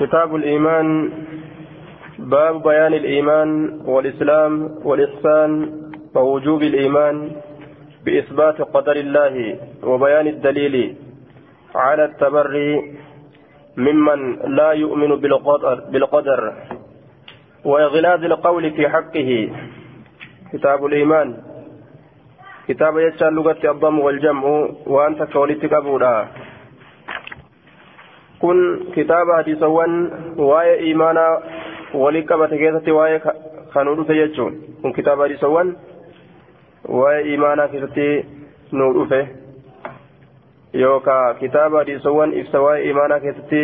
[0.00, 1.10] كتاب الإيمان
[2.18, 4.52] باب بيان الإيمان والإسلام
[4.84, 5.50] والإحسان
[6.14, 7.30] ووجوب الإيمان
[8.04, 9.34] بإثبات قدر الله
[9.82, 10.96] وبيان الدليل
[11.74, 12.96] على التبري
[13.76, 16.52] ممن لا يؤمن بالقدر, بالقدر
[17.64, 19.30] وإغلاظ القول في حقه.
[20.52, 21.36] كتاب الإيمان.
[22.68, 24.44] كتاب يجعل لغة الضم والجمع
[24.86, 26.28] وأنت كولتك أبونا.
[28.40, 28.58] Kun
[28.94, 29.92] kitaaba hadiisawwan
[30.50, 31.40] waa'ee imaanaa
[32.02, 33.20] walii qabate keessatti waa'ee
[33.74, 35.76] kanuu dhufe jechuun kun kitaaba hadiisawwan
[37.00, 38.06] waa'ee imaanaa keessatti
[38.72, 39.20] nuu dhufe
[40.84, 43.62] yookaan kitaaba hadiisawwan ibsa waa'ee imaanaa keessatti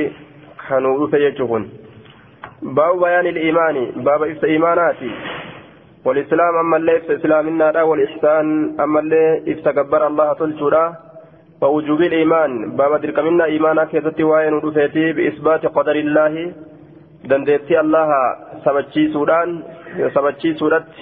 [0.69, 1.71] kanuu dhufe jechuun kun
[2.75, 5.11] baabu bayaanil imaani baaba ibsa imaanaati
[6.07, 8.47] والإسلام أما اللي إفس إسلامنا والإحسان
[8.81, 10.09] أما اللي إفس كبر
[11.63, 12.77] ووجوب الإيمان.
[12.77, 16.53] باب دركمنا إيمانا كيستي وين ودفيتي بإثبات قدر الله.
[17.25, 18.11] دندتي الله
[18.65, 19.63] سبتشي سودان.
[20.15, 20.93] سبتشي سودت.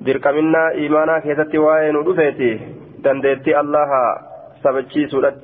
[0.00, 2.60] دركمنا إيمانا كيستي وين ودفيتي
[3.04, 3.90] دندتي الله
[4.64, 5.40] سبتشي سودت.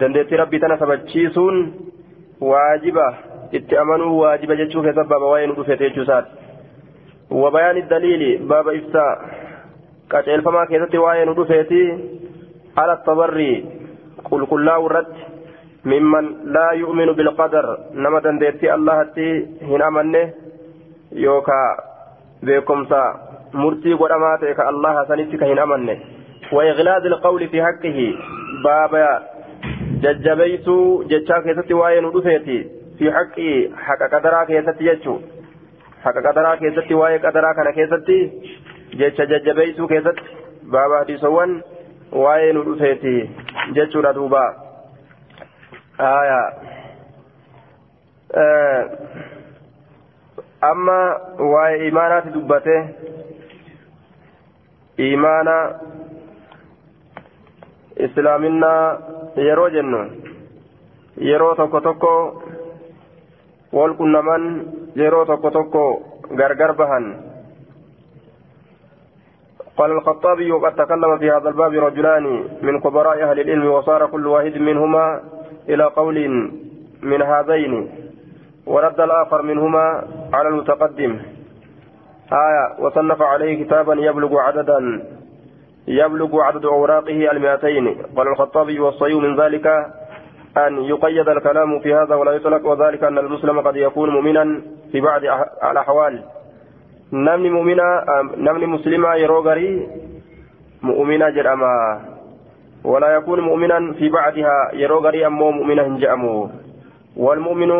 [0.00, 1.56] دندتي ربي تنا سبتشي سون.
[2.40, 3.08] واجبة.
[3.54, 6.26] اتأمنوا واجبة جتشو كيسب باب وين ودفيتي جسات
[7.30, 8.22] وبيان الدليل.
[8.50, 9.14] باب إفساء
[10.10, 11.84] قتل فما كيستي وين ودفيتي
[12.78, 13.52] على التبري
[14.30, 15.06] قل كل ورد
[15.84, 20.24] ممن لا يؤمن بالقدر نما دندتي الله تي هنا منه
[21.12, 21.62] يوكا
[22.42, 23.04] بكمسا
[23.54, 25.96] مرتي قدما تيك الله سنتك هنا منه.
[26.52, 27.98] وإغلاظ القول في حقه
[28.64, 29.22] بابا
[30.02, 32.58] ججبيتو ججا كيستي واين ودفيتي
[32.98, 33.50] في حقه
[33.86, 35.14] حق قدرا كيستي ججو
[36.04, 38.18] حق قدرا كيستي واي قدرا كان كيستي
[39.00, 40.22] ججا ججبيتو كيستي
[40.72, 41.50] بابا دي سوان
[42.12, 43.14] waa'ee nu dhufeeti
[43.76, 44.42] jechuudha duuba
[45.98, 46.40] aya
[50.70, 50.98] amma
[51.52, 52.76] waa'ee imaanaati dubbate
[55.08, 55.56] imaana
[58.06, 58.98] islaaminaa
[59.46, 60.00] yeroo jennu
[61.30, 62.12] yeroo tokko tokko
[63.72, 64.44] wal qunnaman
[65.02, 65.82] yeroo tokko tokko
[66.40, 67.06] gargar bahan
[69.78, 74.56] قال الخطابي وقد تكلم في هذا الباب رجلان من كبراء أهل العلم وصار كل واحد
[74.58, 75.20] منهما
[75.68, 76.28] إلى قول
[77.02, 77.90] من هذين
[78.66, 81.18] ورد الآخر منهما على المتقدم.
[82.32, 85.02] آية وصنف عليه كتابا يبلغ عددا
[85.88, 87.96] يبلغ عدد أوراقه المئتين.
[88.16, 89.66] قال الخطابي والصيو من ذلك
[90.56, 94.60] أن يقيد الكلام في هذا ولا يطلق وذلك أن المسلم قد يكون مؤمنا
[94.92, 95.20] في بعض
[95.70, 96.22] الأحوال.
[97.12, 99.88] Namni mu'minaa namni muslimaa yeroo garii
[100.82, 102.00] mu'mina jedhama.
[102.84, 106.50] ولا يكون مؤمنا في بعدها يروغري أمو مؤمنا هنجأمو
[107.16, 107.70] والمؤمن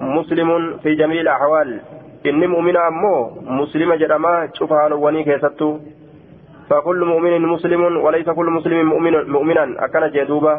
[0.00, 1.80] مسلم في جميع الأحوال
[2.26, 5.78] إني مؤمن أمو مسلم جرما شوفها نواني كيستو
[6.70, 10.54] فكل مؤمن مسلم وليس كل مسلم مؤمن مؤمنا أكن جدوبة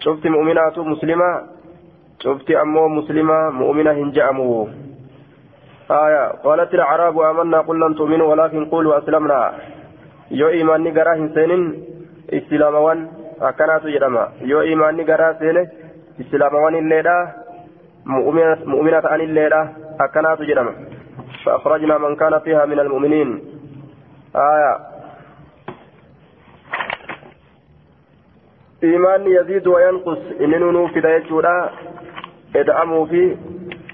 [0.00, 1.30] شفت مؤمنات مسلمة
[2.24, 4.68] شفت أمو مسلمة مؤمنة هنجأمو
[5.91, 9.53] آية قالت الأعراب آمنا قل لن تؤمنوا ولكن قولوا أسلمنا
[10.31, 11.83] يو إيماني قراه سنين
[12.33, 13.07] إسلام وان
[13.41, 15.67] أكنات جرما يو إيماني قراه سنين
[16.21, 17.17] إسلام وان الليلة
[18.65, 19.61] مؤمنة عن الليلة
[19.99, 20.73] أكنات جرما
[21.45, 23.29] فأخرجنا من كان فيها من المؤمنين
[24.35, 24.73] آية
[28.83, 31.71] إيمان يزيد وينقص إننو في دايتشورا
[32.55, 33.37] إدعموا في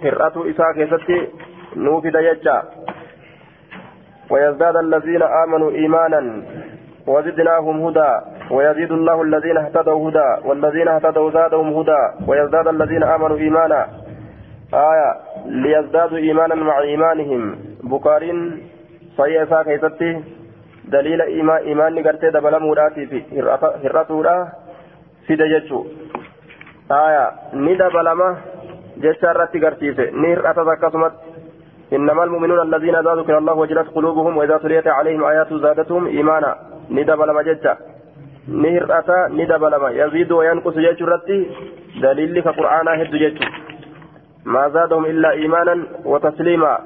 [0.03, 1.27] هرأة إساء كيستي
[1.76, 2.62] نوفد يجا
[4.30, 6.42] ويزداد الذين آمنوا إيمانا
[7.06, 8.12] وزدناهم هدى.
[8.50, 10.48] ويزيد الله الذين اهتدوا هدى.
[10.48, 12.02] والذين اهتدوا زادهم هدى.
[12.28, 13.86] ويزداد الذين آمنوا إيمانا.
[14.74, 15.10] آية.
[15.46, 17.56] ليزدادوا إيمانا مع إيمانهم.
[17.82, 18.38] بكارين
[19.18, 20.22] صحيح إساء
[20.88, 23.22] دليل إيمان إيمان قرتي دبل مراتي في
[23.84, 24.48] هرتورا
[25.26, 25.86] في دججو
[26.92, 27.30] آية.
[27.54, 28.36] ندبلما
[28.98, 31.12] جشارتي قرتيسي نهرأت ذكسمت
[31.92, 36.56] إنما المؤمنون الذين إذا ذكر الله وجلت قلوبهم وإذا تليت عليهم آيات زادتهم إيمانا.
[36.90, 37.76] ندبل مججة
[38.48, 41.50] نهرأتا ندبل ما يزيد وينقص جيشرتي
[42.02, 43.38] دليل كقرآن هد جيش.
[44.44, 46.78] ما زادهم إلا إيمانا وتسليما.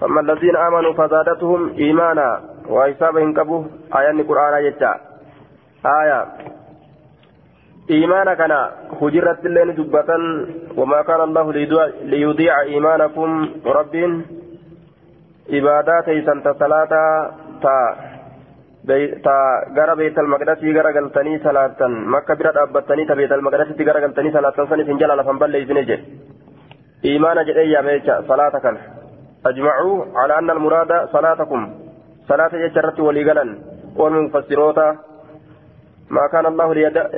[0.00, 2.40] فأما الذين آمنوا فزادتهم إيمانا.
[2.68, 3.64] وحسابهم كبوه.
[3.96, 4.92] آيان قرآن جيشا
[5.86, 6.26] آية.
[7.90, 8.52] إيمانا كان
[9.00, 10.10] هجرت اللين دبة
[10.78, 11.46] وما كان الله
[12.12, 13.28] ليضيع إيمانكم.
[13.66, 13.94] رب
[15.54, 16.92] عبادات سنت صلاة
[17.62, 17.74] تا
[19.24, 19.36] تا
[19.76, 21.80] غرا بيت المقدس غرا غلتني صلاة
[22.14, 25.96] مكة برا دابتني تا بيت المقدس غرا غلتني صلاة سنة سنجل على فنبل ليزنجي
[27.04, 28.76] إيمان جدي ميجا صلاة كان.
[29.46, 31.60] أجمعوا على أن المراد صلاتكم
[32.28, 33.44] صلاة جرت وليقلا
[33.96, 34.88] والمفسروتا
[36.10, 36.74] ما كان الله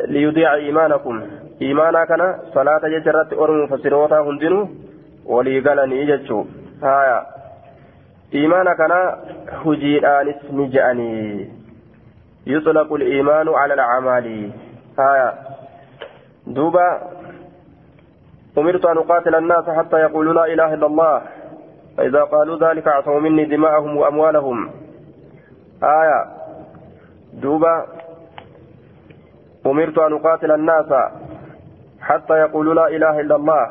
[0.06, 1.22] ليضيع إيمانكم.
[1.62, 4.66] إيمانا كان صلاة جرت والمفسروتا هندنوا
[5.26, 6.44] وليقلا نيجتشو
[6.82, 7.26] هايا
[8.34, 8.92] إيمانا كان
[9.64, 11.48] هجيرانس نجأني
[12.46, 14.50] يطلق الإيمان على الأعمال.
[14.98, 15.34] هايا
[16.46, 16.88] دوبا
[18.58, 21.22] أمرت أن أقاتل الناس حتى يقولوا لا إله إلا الله.
[21.96, 24.70] فإذا قالوا ذلك أعطوا مني دماءهم وأموالهم.
[25.82, 26.20] آية.
[27.42, 27.86] دوبا
[29.66, 30.90] أمرت أن أقاتل الناس
[32.00, 33.66] حتى يقولوا لا إله إلا الله.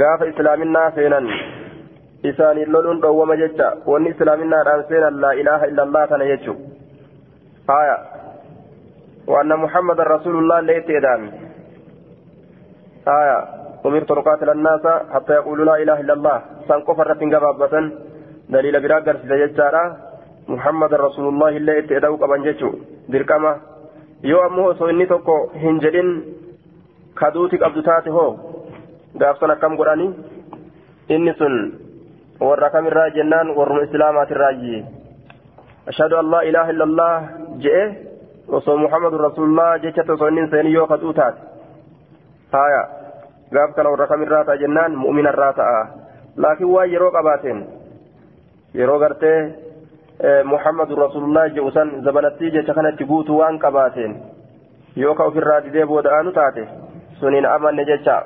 [0.00, 1.20] قاف إسلامنا سينا
[2.24, 6.54] إسان اللون دوما جتا وأن إسلامنا سينا لا إله إلا الله تنيجو
[7.70, 7.98] آية.
[9.26, 11.30] وأن محمد رسول الله ليت إدامي
[13.08, 13.38] آية.
[13.86, 14.84] أمرت أن أقاتل الناس
[15.14, 16.42] حتى يقولوا لا إله إلا الله.
[16.68, 17.74] سنقف الرتين قبابة
[18.48, 19.96] دليل براقر سيجارة
[20.48, 22.70] محمد رسول الله اللي اتدعو قبان جيشو
[23.08, 23.52] درقما
[24.30, 26.10] yoo ammoo osoo inni tokko hin jedhin
[27.20, 28.30] kaduuti qabdu taate hoo
[29.22, 30.06] gaafsan akkam godhani
[31.16, 31.54] inni sun
[32.48, 34.78] warra kamirraa jennaan warruma islaamaatirraayyi
[35.92, 37.12] ashhadu an laa ilaaha illa allah
[37.66, 37.84] je'e
[38.58, 41.40] osoo muhammadu rasulullah jechatti osoo inni seeni yoo kaduu taate
[42.56, 42.82] haya
[43.54, 45.80] gaaf kana warra kamirraa ta'a jennaan mu'minarraa ta'a
[46.44, 47.60] laakiin waan yeroo qabaateen
[48.80, 49.38] yeroo gartee
[50.44, 54.16] muhammadu rasulullah jedhusan zabanattii jecha kanatti guutuu waan qabaateen
[54.96, 56.68] yoo ka ofirraa didee booda'aanu taate
[57.20, 58.22] suniin amanne jecha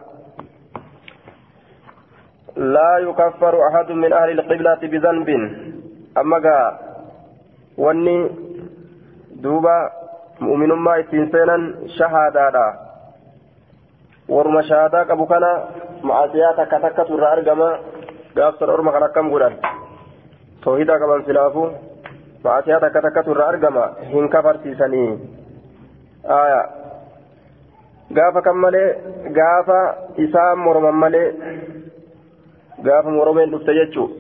[2.59, 5.29] لا يكفر أحد من أهل القبلة بذنب
[6.19, 6.79] أما قا
[7.79, 8.31] واني
[9.43, 9.91] دوبا
[10.41, 12.75] مؤمن ما اتنسينا شهادة
[14.29, 15.45] ورما شهادة أبو كان
[16.03, 17.79] معصيات كتكت الرأرقما
[18.37, 19.27] قافصر أرمى كان كم
[20.69, 21.69] قران توحيدا كمان سلافو
[22.45, 25.19] معصيات كتكت الرأرقما هن كفر سيساني
[26.25, 26.63] آية
[28.09, 28.97] gaafa kan malee
[29.37, 29.81] gaafa
[30.17, 31.29] isaan morman malee
[32.87, 34.11] gaafa moromeen dhufte jechuun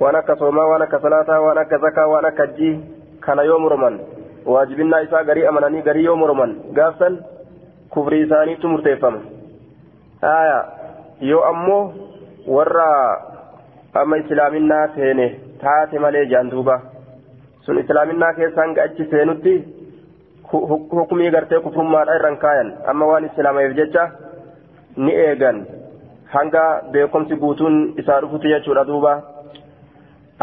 [0.00, 2.74] waan akka soomaa waan akka salaataa waan akka zakaa waan akka hajjii
[3.20, 3.98] kana yoo morman
[4.46, 7.18] waajibinnaa isaa garii amananii garii yoo morman gaafsan
[7.90, 9.20] kufrii isaaniitu murteeffama
[10.22, 10.58] haya
[11.20, 11.92] yoo ammoo
[12.46, 12.86] warra
[14.00, 15.26] amma islaaminaa seene
[15.62, 16.76] taate malee jaan duuba
[17.66, 19.54] sun islaaminaa keessaan achi seenutti
[20.98, 24.04] hukumii gartee kufrummaadha irraan kaayan amma waan islaamaaf jecha
[25.04, 25.58] ni eegan
[26.34, 29.12] hanga beekumsi guutuun isaa dhufutti jechuudha duuba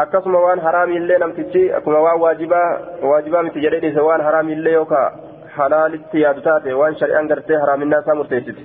[0.03, 2.67] akkasuma waan haraamiillee namtichi akkuma waan waajibaa
[3.11, 5.11] waajibaa miti jedhee dhiise waan haraamiillee yookaan
[5.57, 8.63] halaalitti yaadu taate waan shari'aan gartee haraaminaa isaa murteessiti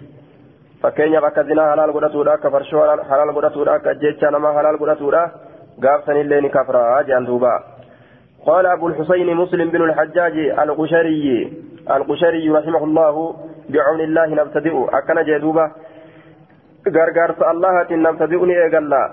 [0.82, 5.30] fakkeenyaaf akka zinaa halaal godhatuudha akka farshoo halaal godhatuudha akka ajjeechaa namaa halaal godhatuudha
[5.80, 7.56] gaafsanillee ni kafraa jedhan duuba.
[8.46, 11.52] قال أبو الحسين مسلم بن الحجاج القشري
[11.90, 13.34] القشري رحمه الله
[13.68, 15.70] بعون الله نبتدئ أكن جدوبة
[16.94, 19.04] غرغرت الله نبتدئني إيقلا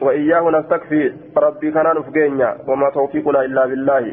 [0.00, 4.04] وإياه نستكفي ربي كان نفقينيا وما توفيقنا إلا بالله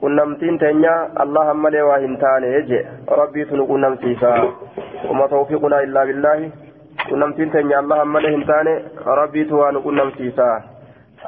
[0.00, 0.92] qunnamtiin teenya
[1.24, 2.80] allah malee waa hin taane je
[3.20, 4.30] rabbiitu nu qunnamsiisa
[5.08, 6.52] wama tawfiiqunaa illaa billaahi
[7.08, 8.74] qunnamtiin teenya allah malee hin taane
[9.20, 10.46] rabbiitu waa nu qunnamsiisa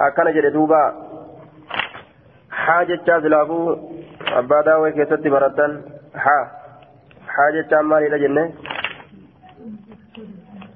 [0.06, 0.80] akkana jedhe duuba
[2.62, 3.66] haa jechaa silaafuu
[4.40, 5.78] abbaa daawwee keessatti barattan
[6.26, 6.42] haa
[7.36, 8.44] haa jechaan maalidha jenne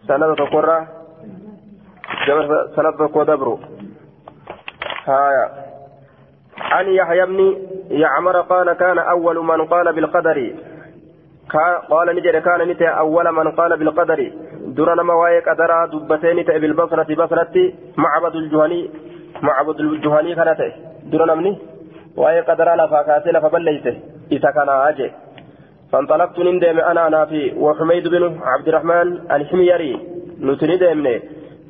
[0.06, 0.82] sanada tokkorraa
[2.74, 3.54] sanada tokko dabru
[5.06, 5.44] haaya
[6.58, 7.56] عن يحيى بن
[7.90, 10.54] يعمر قال كان أول من قال بالقدر.
[11.90, 14.32] قال نجد كان نتا أول من قال بالقدر.
[14.76, 18.90] درنا مواي قدرا دبتين تا بالبصرة بصرة معبد الجهني
[19.42, 20.60] معبد الجهني كانت.
[21.12, 21.58] درنا مني؟
[22.16, 23.96] واي قدرا لفا كاسي لفا بليته.
[24.32, 25.12] إذا كان أجي.
[25.92, 29.92] فانطلقت نندم أنا نافي وحميد بن عبد الرحمن الحميري.
[30.40, 31.22] نتندمني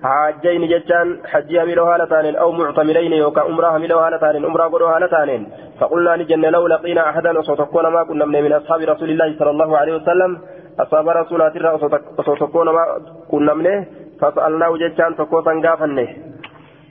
[0.03, 5.43] حاجين جتان حجي هميلو هالتانين أو معتمرين يوكا أمرا هميلو هالتانين أمرا قدو هالتانين.
[5.81, 9.95] فقلنا نجن لو لقينا أحدا وصوتكون ما كنا من أصحاب رسول الله صلى الله عليه
[9.97, 10.38] وسلم.
[10.81, 11.73] أصحاب رسول الله
[12.19, 12.85] وصوتكون ما
[13.31, 13.87] كنا منه.
[14.21, 16.09] فسألناه جتان تكوسا قافنه.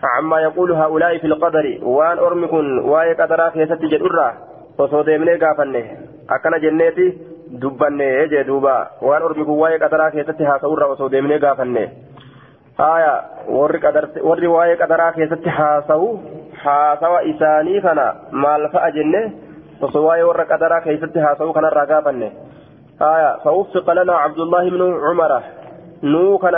[0.04, 4.34] عما يقول هؤلاء في القدر وان أرمكن واي قدرا كيست جدرا
[4.78, 5.86] وصوت من قافنه.
[6.30, 7.18] أكن جنتي
[7.62, 11.88] دبنه دوبا وان أرمكن واي قدرا كيست هاسورا وصوت من قافنه.
[12.80, 13.80] Warri
[14.30, 16.08] warri waa'ee qadaraa keessatti haasawu
[16.64, 19.22] haasawa isaanii kana maal fa'a jenne
[19.82, 22.32] osoo waa'ee warra qadaraa keessatti haasawu kanarraa gaafanne
[23.00, 25.42] aya فوفق لنا عبد الله بن عمر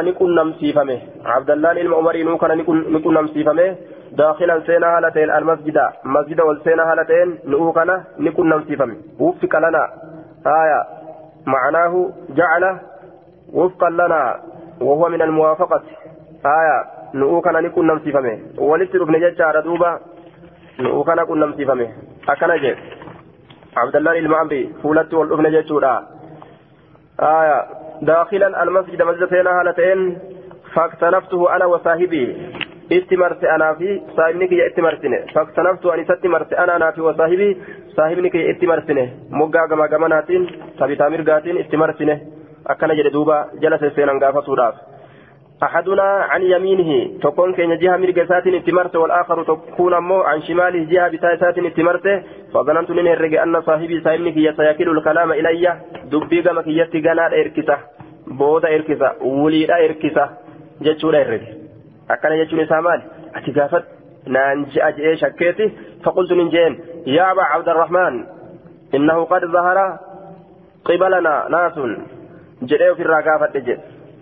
[0.04, 0.96] ni qunnamsiifame
[1.36, 3.66] abdallaan ilma umarii nuu kana ni qunnamsiifame
[4.18, 9.60] daakilan seenaa haala ta'een almasjida masjida wal seenaa haala ta'een nuu kana ni qunnamsiifame wuffiqa
[9.66, 9.88] lanaa
[10.44, 10.80] haya
[11.48, 12.80] معناه جعل
[13.54, 14.40] وفقا لنا
[14.82, 15.82] وهو من الموافقة
[16.46, 16.78] آية
[17.14, 20.00] نؤو كان نكون نمسيفمه ولست ابن ججار دوبا
[20.80, 21.88] نؤو كان نكون نمسيفمه
[22.30, 22.76] أكن جي
[23.78, 26.08] عبد الله المعمري فولت والابن ججورا
[27.20, 27.66] آية
[28.02, 30.18] داخلا المسجد مسجد سينا هالتين
[30.74, 32.24] فاكتنفته أنا وصاحبي
[32.92, 37.58] اتمرت أنا في صاحبني كي اتمرتني فاكتنفت أن ستمرت أنا أنا في وصاحبي
[37.98, 40.48] صاحبني كي اتمرتني مقا كما كماناتين
[40.80, 42.16] ثابتا مرقاتين اتمرتني
[42.68, 44.48] أكن جد دوبا جلس سينا غافة
[45.64, 51.58] أحدنا عن يمينه تكون كين جهة مرقسات اتمرت والآخر تكون مو عن شماله جهة بتايسات
[51.58, 52.24] اتمرت
[52.54, 55.78] فظننت من الرجاء أن صاحبي صاحبني كي يتياكل الكلام إلي.
[56.12, 57.78] دبي كي يتقنا إركسة
[58.28, 60.30] بودا إركسة وليدا إركسة
[60.82, 61.54] جتشودا إركسة
[62.12, 63.02] أكن جتشون إسامال
[63.36, 63.86] أتقافت
[64.28, 65.72] نانجي أجئي شكيتي
[66.04, 68.14] فقلت من جين يا أبا عبد الرحمن
[68.96, 69.78] إنه قد ظهر
[70.86, 71.78] قبلنا ناس.
[72.64, 73.78] جئوا في الرقافة جئ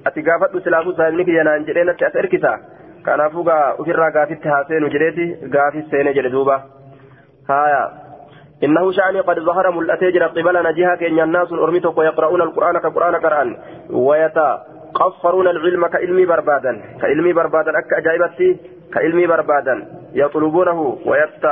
[0.05, 2.55] ati gaafadhu silaafuu saahibni kiyya naan jedhee natti as erkisa.
[3.03, 5.29] Kanaafuu gaa ofirraa gaafitti haaseenu jedheeti.
[5.57, 6.57] Gaafis seene jedhe duuba.
[7.47, 7.83] Haya
[8.63, 13.57] إنه شأني قد ظهر ملأتي قبلنا جهة كين الناس أرمتك ويقرؤون القرآن كقرآن قرآن
[13.89, 18.57] ويتقفرون العلم كعلمي بربادا كعلمي بربادا أك أجايبتي
[18.93, 21.45] كعلمي بربادا يطلبونه ويت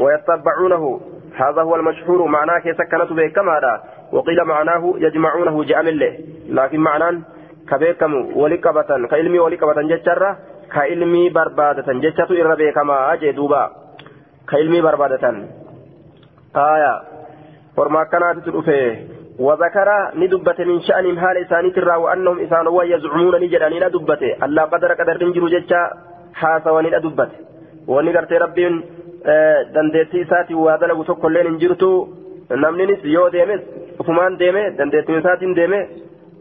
[0.00, 1.00] ويتبعونه
[1.36, 3.80] هذا هو المشهور معناه كسكنت به كما
[4.12, 6.18] وقيل معناه يجمعونه جامل
[6.48, 7.18] لكن معناه
[7.70, 10.30] كبيكم ولي قبطن كإلمي ولي قبطن جتشرة
[10.74, 13.62] كإلمي بربادة جتشتو إرى بيكما أجي دوبا
[14.50, 15.24] كإلمي بربادة
[16.56, 16.94] آية
[17.76, 18.96] ورما كانت تدفه
[19.46, 19.88] وذكر
[20.20, 25.44] ندبت من شأنهم حال إساني ترى وأنهم إسانوا يزعمون نجراني ندبت الله قدر قدر ننجر
[25.54, 25.80] جتشا
[26.40, 27.30] حاسواني ندبت
[27.92, 28.66] ونقرت ربي
[29.74, 31.88] dandeettii isaatiin waa dalagu tokko illee hin jirtu.
[32.62, 33.60] Namninis yoo deemes
[34.00, 35.80] ufumaan deeme dandeettii isaatiin deeme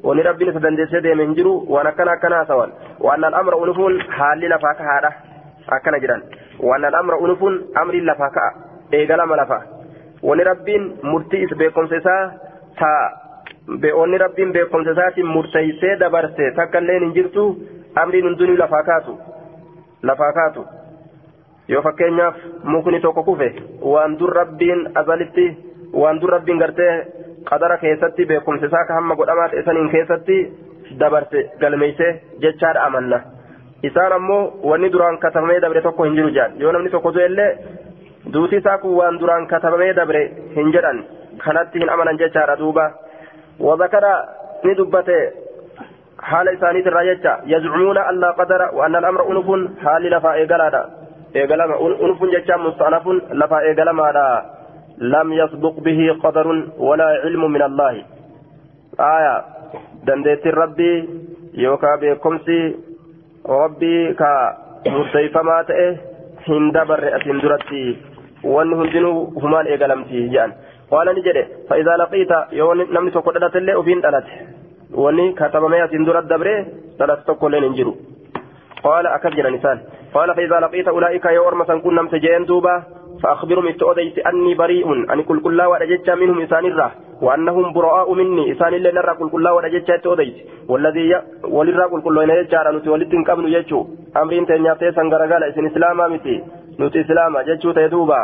[0.04, 2.72] wani rabbiin isa dandeessee deeme hin jiru waan akkana akkana haasawan
[3.08, 5.12] waan al'amra unufuun haalli lafaa kahaadha
[5.78, 6.22] akkana jedhan
[6.70, 8.52] waan al'amra unufuun amriin lafaa ka'a
[9.00, 9.60] eegalama lafa
[10.30, 12.22] wani rabbiin murtii is beekumsa isaa
[12.80, 13.04] taa
[14.00, 17.44] wanni rabbiin beekumsa isaatiin murteessee dabarse takka illee hin jirtu
[18.04, 19.18] amriin hundinuu lafaa kaatu
[20.12, 20.66] lafaa kaatu
[21.74, 22.36] yoo fakkeenyaaf
[22.74, 23.50] mukni tokko kufe
[23.94, 25.46] waan dur rabbiin azalitti
[26.04, 26.94] waan dur rabbiin gartee
[27.50, 30.38] qadara keessatti beekumsa isaa ka hamma godhamaa ta'e saniin keessatti
[31.00, 32.08] dabarse galmeeyse
[32.46, 33.20] jechaadha amanna.
[33.84, 37.52] Isaan ammoo wanni duraan katabamee dabre tokko hin jiru jedhan yoo namni tokko du'ellee
[38.34, 40.22] duuti isaa kun waan duraan katabamee dabre
[40.56, 41.04] hin jedhan.
[41.44, 42.86] Kanatti hin amanan jechaadha duuba.
[43.60, 44.14] Wazakara
[44.64, 45.18] ni dubbate
[46.18, 47.40] haala isaaniitirraa jecha.
[47.46, 50.82] Yazcumuuna allaa qadara wa anna al'amra unufun haalli lafaa eegalaadha.
[51.34, 54.26] Eegalama unufun jechaan musta'anafun lafaa eegalamaadha
[55.00, 58.04] لم يسبق به قدر ولا علم من الله.
[59.00, 59.44] آية.
[60.04, 61.10] دندت ربي
[61.54, 62.76] يوكا بكمسي.
[63.50, 65.98] ربي كا مرتيفما تئه
[66.48, 67.98] هندبر أسندرتي
[68.44, 70.52] وان هندنو همان إيقلمتي جان.
[70.92, 71.38] قال نجد
[71.70, 74.26] فإذا لقيت يوم نمني تقول اللي وفين تلت
[74.94, 76.66] وأني كتب ما يسندرت دبره
[77.00, 77.96] تلت تقول ننجرو
[78.84, 79.80] قال أكبر نسان.
[80.14, 82.99] قال فإذا لقيت أولئك يوم مثلا كنا متجين دوبا.
[83.24, 85.14] فأخبرهم التؤديت أني بريء.
[85.14, 88.52] أن كل كل ودجت منهم إسان الراه وأنهم براء مني.
[88.52, 90.36] إسان اللي نرى كل كل ودجت التؤديت
[90.70, 91.16] والذي.
[91.44, 96.36] وللرا كل كل نجار نتي ولدن قبل يجو أمرين تنياتي سنغرغال إسن إسلاما متي
[96.80, 98.22] نتي إسلاما ججو تيدوبا.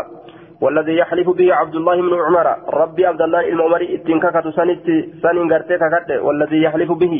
[0.62, 2.48] والذي يحلف به عبد الله بن عمر.
[2.82, 4.88] ربي عبد الله المؤمري اتنككت سنت
[5.24, 5.84] سن غرتك
[6.26, 7.16] والذي يحلف به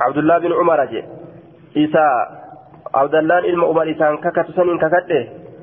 [0.00, 0.80] عبد الله بن عمر
[1.76, 2.06] إسا
[2.94, 5.10] عبد الله المؤمري سنككت سن ككت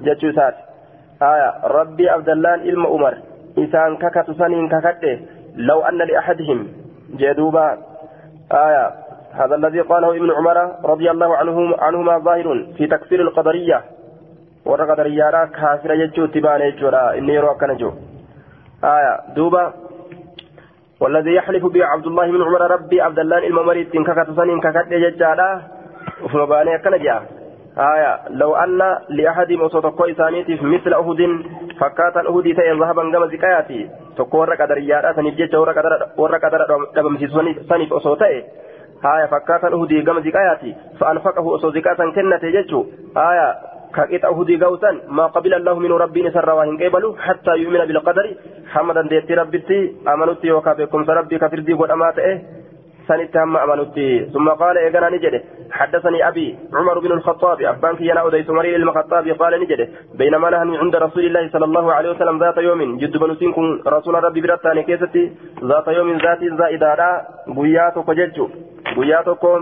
[0.06, 0.71] ججو سات
[1.22, 3.18] آية ربي عبد الله إلما عمر
[3.58, 5.20] إسان ككت سنين ككت
[5.56, 6.68] لو أن لأحدهم.
[7.14, 7.78] جدوبا
[8.52, 8.92] آية
[9.34, 13.82] هذا الذي قاله ابن عمر رضي الله عنهم عنهما ظاهر في تكفير القدرية.
[14.66, 17.92] والقدرية را كافر يجو تبان يجو إني يروى كنجو.
[18.84, 19.74] آية دوبا.
[21.02, 25.62] والذي يحلف به عبد الله بن عمر ربي عبد الله الممري تنككت سنين ككت يجادا
[26.24, 27.41] وفمباني كنجا.
[27.78, 31.22] آية لو أن لأحد مصوت كويسانيتي مثل أهد
[31.80, 35.56] فكاتا أهد تأي ذهبا كما زكاياتي تكون قدر يارا سنيف جيتش
[36.18, 36.60] ورا قدر
[36.96, 37.28] دبمسي
[37.70, 38.44] سنيف أصوتي
[39.06, 42.74] آية فكاتا أهد كما زكاياتي فأنفقه أصو زكاة كنة جيتش
[43.18, 43.56] آية
[43.96, 48.36] كاكيت أهدي قوتا ما قبل الله من ربي نسر واهن قبلوا حتى يؤمن بالقدر
[48.72, 52.61] حمدا ديتي ربتي أمنتي وكابكم ربي كفردي قد أمات إيه.
[53.12, 55.42] سنت هم أمنتي ثم قال إيقنا نجده.
[55.72, 57.58] حدثني أبي عمر بن الخطاب.
[57.62, 59.88] أبانك ينا أديت مريء المخطاب قال نجده.
[60.20, 64.42] بينما نحن عند رسول الله صلى الله عليه وسلم ذات يوم جد بنسينكم رسول ربي
[64.42, 65.24] برتاني كيستي.
[65.64, 66.92] ذات يوم ذات زائدة
[67.48, 68.46] بياتك ججو
[68.98, 69.60] بياتكم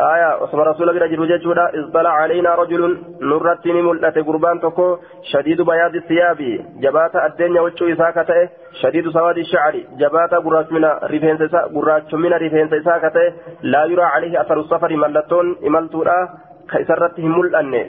[0.00, 5.94] آية وصف رسول الله جل جل اطلع علينا رجل نرتني ملأت قربان تكو شديد بياض
[5.94, 6.40] الثياب.
[6.82, 8.48] جبات الدنيا وجو إساكته
[8.82, 9.74] شديد سواد الشعر.
[9.98, 15.56] جبات قراج من رفين سيسا قراج من رفين سيساكته لا يرى عليه أثر السفر ملتون
[15.66, 16.28] إملتورا
[16.70, 17.86] كيسرتهم ملأن.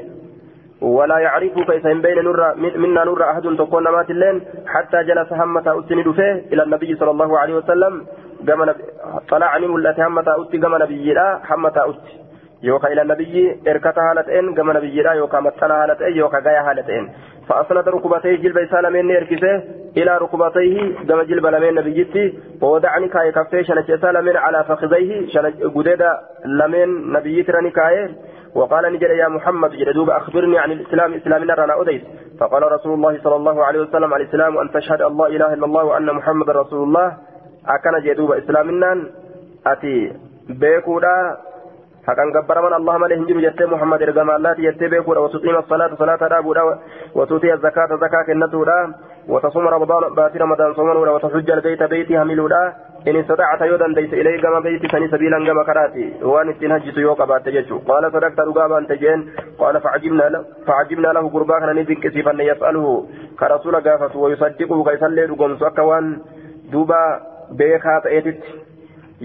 [0.81, 6.11] ولا يعرف كيف بين نور منا نور أحد تكون نمات اللين حتى جلس همة أسند
[6.11, 8.05] فيه إلى النبي صلى الله عليه وسلم.
[9.67, 12.13] Mul'ate hamma taa'utti gama nabiyyiidha hamma taa'utti.
[12.61, 16.83] Yookaan ila nabiyyi erkata haala ta'een gama nabiyyiidha yookaan maxxana haala ta'een yookaan gaya haala
[16.83, 17.09] ta'een.
[17.49, 19.11] فأسند ركبتيه جلب إسالة من
[19.97, 26.19] إلى ركبتيه كما جلب لمن نبيتي وودعني كاي كفيه شنج إسالة على فخذيه شنج قديدة
[26.45, 28.15] لمن نبيتي راني كاي
[28.55, 32.01] وقال نجد يا محمد جدوب أخبرني عن الإسلام إسلام نرانا أديس
[32.39, 36.05] فقال رسول الله صلى الله عليه وسلم الإسلام أن تشهد الله إله إلا الله وأن
[36.05, 37.17] محمد رسول الله
[37.63, 39.05] akkana jee duuba islaaminaan
[39.65, 39.93] ati
[40.59, 41.13] beekuudha.
[42.07, 45.21] Haqan gabbaraman allah malee hin jiru jettee muhammad ergama allaati jettee beekuudha.
[45.21, 46.63] Watuqiima salaata salaata dhaabuudha.
[47.15, 48.79] Watuutiya zakaata zakaa kennatuudha.
[49.29, 52.73] وتصوم رمضان بات رمضان صومنا وتحج البيت بيتي هميلودا
[53.07, 57.47] إن استطعت يودا ليس إليه كما بيتي سني سبيلا كما كراتي وان استنهجت يوكا بات
[57.89, 59.19] قال صدقت رقابا تجين
[59.59, 63.05] قال فعجبنا له فعجبنا له قرباك نبيك سيفا يسأله
[63.39, 66.05] كرسول قافت ويصدقه كيسلي رقم سكوان
[66.71, 67.01] دوبا
[67.57, 68.57] beekaa ta'eetitti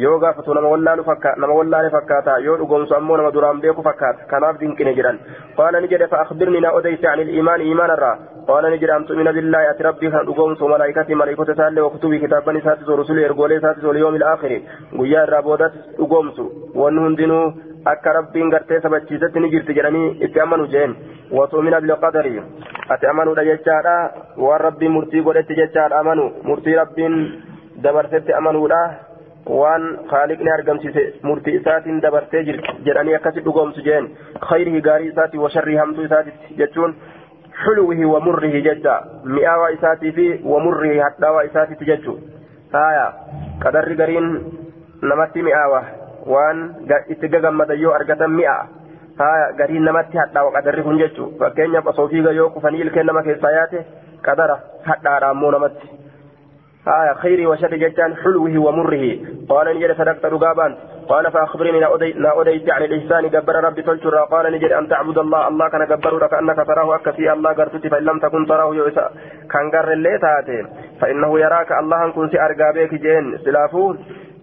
[0.02, 4.24] yoo gaafatu nama wallaalu fakkaata nama wallaale fakkaata yoo dhugoomsu ammoo nama duraan beeku fakkaata
[4.32, 5.18] kanaaf dinqine jedhan
[5.58, 8.14] qaala ni jedhe fa'akhbirni na odeyse ani iimaan iimaanarraa
[8.48, 12.58] qaala ni jedhe an tu'mina billaahi ati rabbii kana dhugoomsu malaayikati malaayikota isaallee waktubii kitaaban
[12.62, 14.58] isaatis warusuli ergoolee isaatis walyoomi ilaakhiri
[14.98, 16.44] guyyaa irraa boodas dhugoomsu
[16.82, 17.44] wanni hundinuu
[17.94, 20.96] akka rabbiin gartee sabachiisetti ni jirti jedhanii itti amanu jeen
[21.38, 22.34] watu'mina bilqadari
[22.96, 23.96] ati amanuudha jechaadha
[24.46, 26.24] waan rabbiin murtii godhetti jechaadha amanu
[27.82, 28.80] dabarsetti amanuudha
[29.46, 29.82] waan
[30.12, 32.42] haaliqni argamsiise murtii isaatiin dabarsee
[32.84, 34.06] jedhanii akkasi dhugoomsu jeen
[34.48, 36.94] khayrihi gaarii isaati washarrii hamtuu isaatitti jechuun
[37.64, 42.14] xulwihi wa murrihi jecha mi'aawaa isaatii fi wa murrihi hadhaawaa isaatitti jechu
[42.72, 43.04] haya
[43.64, 44.30] qadarri gariin
[45.02, 45.82] namatti mi'aawa
[46.36, 46.64] waan
[47.08, 48.56] itti gagammadan yoo argatan mi'a
[49.18, 53.50] haya gariin namatti hadhaawa qadarri kun jechu fakkeenyaaf osoo fiiga yoo kufanii ilkeen nama keessaa
[53.58, 53.84] yaate
[56.88, 59.18] آية خيري وشر جتان حلوة ومره.
[59.48, 60.76] قال نجد صدقت رقابان
[61.08, 63.30] قال فأخبرني لا أديت عن الإحسان.
[63.30, 65.48] جبر ربي تلترى قال نجد أن تعبد الله.
[65.48, 67.86] الله كان جبر كأنك تراه أكفي الله قرتت.
[67.86, 69.08] فإن لم تكن تراه يؤسى
[69.52, 70.66] كان قر اللي تاتي.
[71.00, 71.72] فإنه يراك.
[71.72, 73.38] الله كن سأرقى بك جين.
[73.44, 73.94] سلافو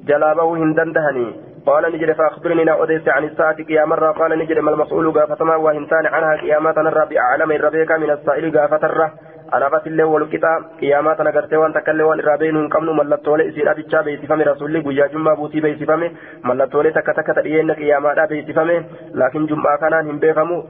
[0.07, 5.11] جلابه هندندهني قال نجد فأخبرني لا أديت عن الساعة قيام مرة قال نجد ما المسؤول
[5.11, 9.11] قافتما وهنتان عنها قيامات الرب أعلم الربيك من السائل قافة الره
[9.57, 12.93] alaabas illee wal qixa qiyaamaa tana gartee waan takka illee waan irraa beeynu hin qabnu
[12.99, 16.11] mallattoolee isiidha bichaa beeksifame rasuulli guyyaa jummaa buutii beeksifame
[16.51, 18.77] mallattoolee takka takka tadhiyeenna qiyaamaadha beeksifame
[19.23, 20.61] laakiin jum'aa kanaan hin beekamu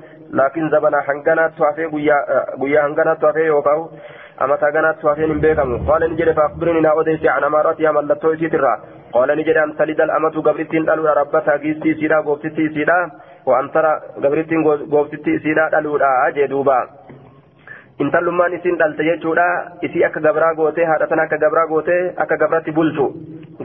[0.41, 3.85] laakiin zabana hanganaattu hafee guyyaa hanganaattu hafee yookaan
[4.45, 8.77] amataa ganaattu hafeen hin beekamu qaala ni jedhe faakbirini naa odeessi an amaaratiha mallattoo isiitirraa
[9.17, 12.97] qaala ni jedhe an talidal amatu gabrittiin dhaluudha rabbata giistii isiidha gooftitti isiidha
[13.51, 13.91] waan tara
[14.25, 14.63] gabrittiin
[14.95, 15.69] gooftitti isiidha
[18.03, 19.47] intallummaan isiin dhalte jechuudha
[19.87, 23.07] isii akka gabraa gootee haadha sana akka gabraa gootee akka gabratti bulchu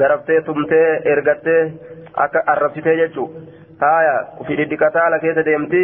[0.03, 1.61] garaftee tumtee ergattee
[2.25, 3.29] akka arrabsitee jechuu
[3.85, 5.83] haaya ufi dhidhiqataa ala keessa deemti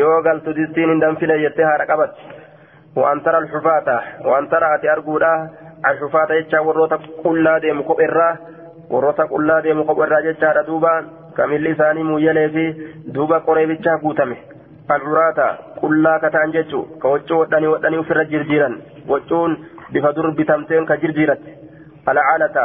[0.00, 2.22] yoo galtu distiin hin danfine jettee haadha qabatti
[3.02, 3.96] waan tara alxufaata
[4.30, 5.32] waan tara ati arguudha
[5.92, 8.32] alxufaata jechaa warroota qullaa deemu kopherraa
[8.94, 10.92] warroota qullaa deemu kopherraa jechaadha duuba
[11.38, 12.64] kamilli isaanii muyyalee fi
[13.14, 14.36] duuba qoreebichaa guutame
[19.08, 19.56] waccuun
[19.92, 21.50] bifa dur bitamteen ka jirjiiratte
[22.12, 22.64] alcaalata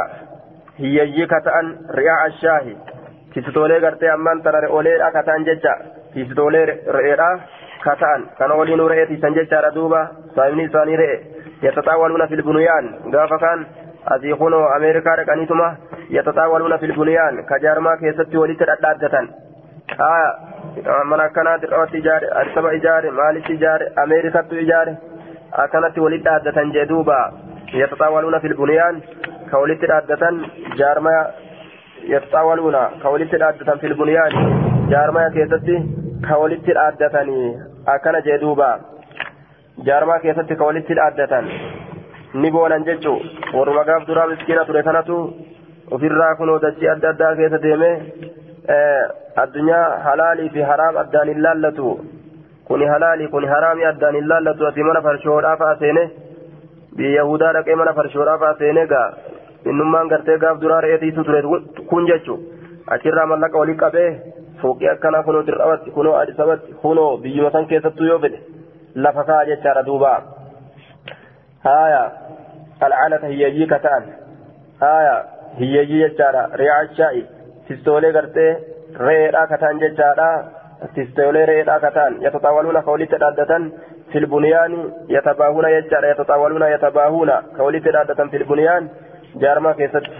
[0.78, 1.66] hiyyayyii ka ta'an
[1.98, 2.76] ri'aa ashaahi
[3.34, 5.74] tisitoolee gartee ammaan tana re'ooleedha ka ta'an jecha
[6.14, 6.64] tisitoolee
[6.96, 7.28] re'eedha
[7.84, 10.00] ka ta'an kana waliinuu re'ee tiisan jechaadha duuba
[10.36, 11.16] saayimni isaanii re'e
[11.66, 13.66] yataxaawaluuna fil bunyaan gaafa kaan
[14.14, 15.68] asii kunoo ameerikaa dhaqaniituma
[16.18, 19.28] yataxaawaluuna fil bunyaan ka jaarmaa keessatti walitti dhadhaaddatan
[19.98, 24.94] mana akkanaatti dhawatti ijaare addisaba ijaare maalitti ijaare ameerikattu ijaare
[25.64, 27.18] akkanatti walitti dhaaddatan jee duuba
[27.80, 29.02] yataxaawaluuna fil bunyaan
[29.50, 30.40] ka walitti dhaaddatan
[30.80, 31.22] jaarmaya
[32.14, 34.32] yataxaawaluuna ka walitti dhaaddatan fil bunyaan
[34.94, 35.76] jaarmaya keessatti
[36.28, 37.50] ka walitti dhaaddatanii
[37.94, 38.70] akkana jee duuba
[39.88, 41.50] jaarmaa keessatti ka walitti dhaaddatan
[42.42, 43.18] ni boonan jechuu
[43.58, 45.16] warruma gaaf duraa miskiina ture sanatu
[45.96, 47.94] ofirraa kunoo dachii adda addaa keessa deemee
[52.88, 56.10] halaalii kuni haraamii addaan hin laallatu ati mana farshoodhaa fa'a seene
[56.96, 59.08] biyya yahudaa dhaqee mana farshoodhaa fa'a seene gaa
[59.72, 61.42] innummaan gartee gaaf duraa re'eetiitu ture
[61.90, 62.38] kun jechu
[62.96, 64.08] achirraa mallaqa walii qabee
[64.62, 68.40] fooqii akkanaa kunoo dirqamatti kunoo adisabatti kunoo biyyuma san keessattuu yoo fedhe
[68.94, 70.16] lafa ka'a jechaadha duuba
[71.64, 72.02] haaya
[72.80, 74.10] alcaalata hiyyeeyyii ka ta'an
[74.80, 75.14] haaya
[75.60, 77.22] hiyyeeyyii jechaadha ri'aachaa'i
[77.68, 78.50] tistoolee gartee
[79.06, 80.28] re'eedhaa ka ta'an jechaadha
[80.94, 83.62] tistoolee re'eedhaa ka ta'an yataxaawaluuna ka walitti dhaaddatan
[84.12, 84.72] filbuniyaan
[85.16, 88.90] yatabaahuuna jechaadha yataxaawaluuna yatabaahuuna ka walitti dhaaddatan filbuniyaan
[89.44, 90.10] jaarmaa keessatti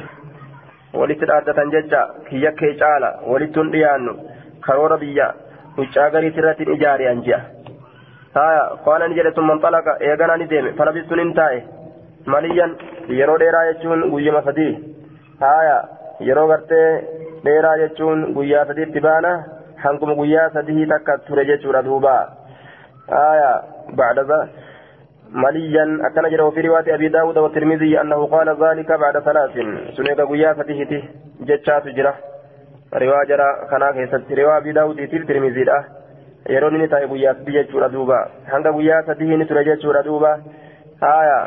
[1.00, 4.12] walitti dhaaddatan jecha kiyya kee caala walittuun dhiyaannu
[4.66, 5.28] karoora biyya
[5.76, 7.40] huccaa gariit irratti ijaari'an ji'a
[8.38, 11.58] haya qaala ni jedhe summan xalaqa eeganaa ni deeme falabistuun hin taa'e
[12.34, 12.72] maliyyan
[13.20, 14.72] yeroo dheeraa jechuun guyyama sadii
[15.44, 15.76] haya
[16.28, 16.88] yeroo gartee
[17.44, 19.32] dheeraa jechuun guyyaa sadiitti baana
[19.84, 22.16] hanguma guyyaa sadii takka ture jechuudha duuba.
[23.14, 23.52] Haya
[23.96, 24.42] bacda
[25.34, 29.50] مليا أكن جره في رواية أبي داود والترمذي أنه قال ذلك بعد ثلاث
[29.96, 31.02] سنة قويا فتهته
[31.40, 32.14] جتشات جرة
[32.94, 35.84] رواية جرى كيست رواية أبي داود الترمذي له
[36.50, 40.32] يرون نتا قويا فتيه دوبا هنگا قويا فتيه نترى جرى دوبا
[41.02, 41.38] آية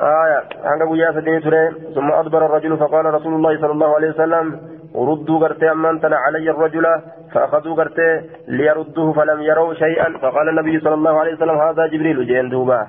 [0.00, 0.42] آية.
[0.64, 4.60] هنگا قويا فتيه نترى ثم أدبر الرجل فقال رسول الله صلى الله عليه وسلم
[4.94, 6.86] ردوا قرتي أمانتنا علي الرجل
[7.32, 10.18] فأخذوا قرتي ليردوه فلم يروا شيئا.
[10.18, 12.86] فقال النبي صلى الله عليه وسلم هذا جبريل جين دوبا.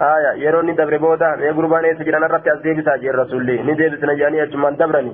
[0.00, 0.32] آية.
[0.44, 1.34] يروني دبر بودا.
[1.40, 5.12] يقربان يسجل أنا ربي أزديب ساجي الرسول لي نديب سنجاني أجمان دبرني.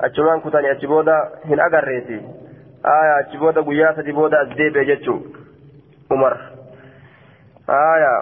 [0.00, 2.20] أجمان كتاني أجبودا هن أقريتي
[2.84, 3.14] آية.
[3.20, 5.16] أجبودا قياسة بودا أزديب يجتشو
[6.10, 6.36] عمر.
[7.70, 8.14] آية.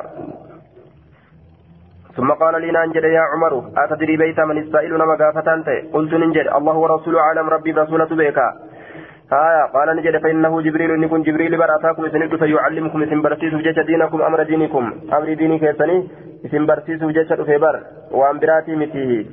[2.16, 5.48] ثم قال لي نانجد يا عمر أتدري بيت من السائل نما قافة
[5.94, 8.48] قلت ننجد الله ورسوله أعلم ربي رسولة بيكا
[9.32, 13.78] آية قال نجد فإنه جبريل إن كن جبريل بر أتاكم إسنك فيعلمكم إسن برسيس جيش
[13.78, 14.84] دينكم أمر دينكم.
[15.12, 16.08] أمر دينك يسني
[16.46, 17.76] إسن برسيس جيش في بر.
[18.10, 19.26] وأن براتي متيه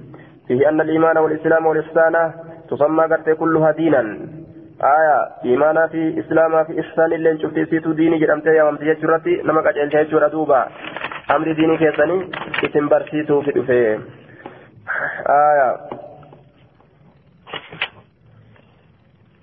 [0.47, 2.31] فيه أن الإيمان والإسلام والإحسان
[2.69, 4.03] تسمى كلها دينا.
[4.83, 9.61] آية إيمانا في إسلاما في إحسان اللي شفتي سيتو ديني جرمتي يا ممتي جرتي نما
[9.61, 10.67] قجل جيش دوبا
[11.31, 12.31] أمر دينك يسني
[12.65, 13.99] إسن برسيسو في دفه
[15.29, 15.77] آية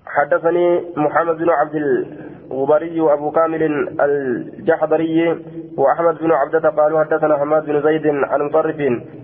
[0.07, 1.75] حدثني محمد بن عبد
[2.51, 3.63] الغبري وابو كامل
[4.01, 5.43] الجحدري
[5.77, 8.75] واحمد بن عبدة قالوا حدثنا حماد بن زيد عن مطرف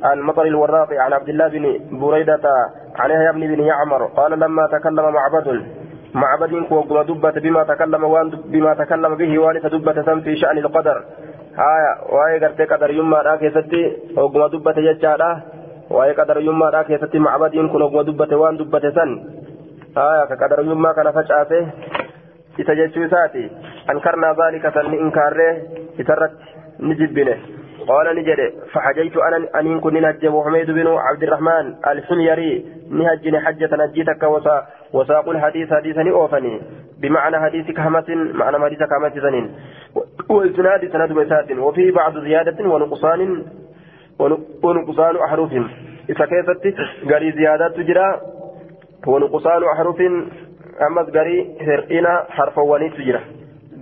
[0.04, 2.42] عن مطر الوراق عن عبد الله بن بريدة
[2.96, 5.48] عن يحيى بن بن يعمر قال لما تكلم معبد
[6.22, 10.98] معبد وقم دبة بما تكلم وان بما تكلم به والد دبة في شأن القدر.
[11.74, 13.84] آية وهي قرتي قدر يما راكي ستي
[14.18, 15.32] وقم دبة ججارة
[15.96, 19.12] وهي قدر يما راكي ستي معبد كن وقم دبة وان دبة سن.
[21.18, 21.60] facaase
[22.58, 23.44] isa jechuu isaati
[23.88, 25.54] ankarnaa zaalika san ni inkaarree
[25.98, 26.46] isarratti
[26.80, 27.36] ni jibbine
[27.88, 32.66] قال نجد فحجيت أنا انين كن نهج وحميد بن عبد الرحمن الحميري.
[32.90, 36.62] نهج حجة نجيتك وسا وساق الحديث حديثا أوفني.
[37.02, 39.56] بمعنى حديث كهمة معنى حديث كهمة سنين.
[40.30, 43.44] وإسناد سند مسات وفيه بعض زيادة ونقصان
[44.64, 45.52] ونقصان أحرف.
[46.10, 46.64] إذا كيفت
[47.12, 48.22] قال زيادات تجرى.
[49.08, 50.02] ونقصان أحرف.
[50.78, 53.22] أمس قري هرئنا حرف ونيت جرا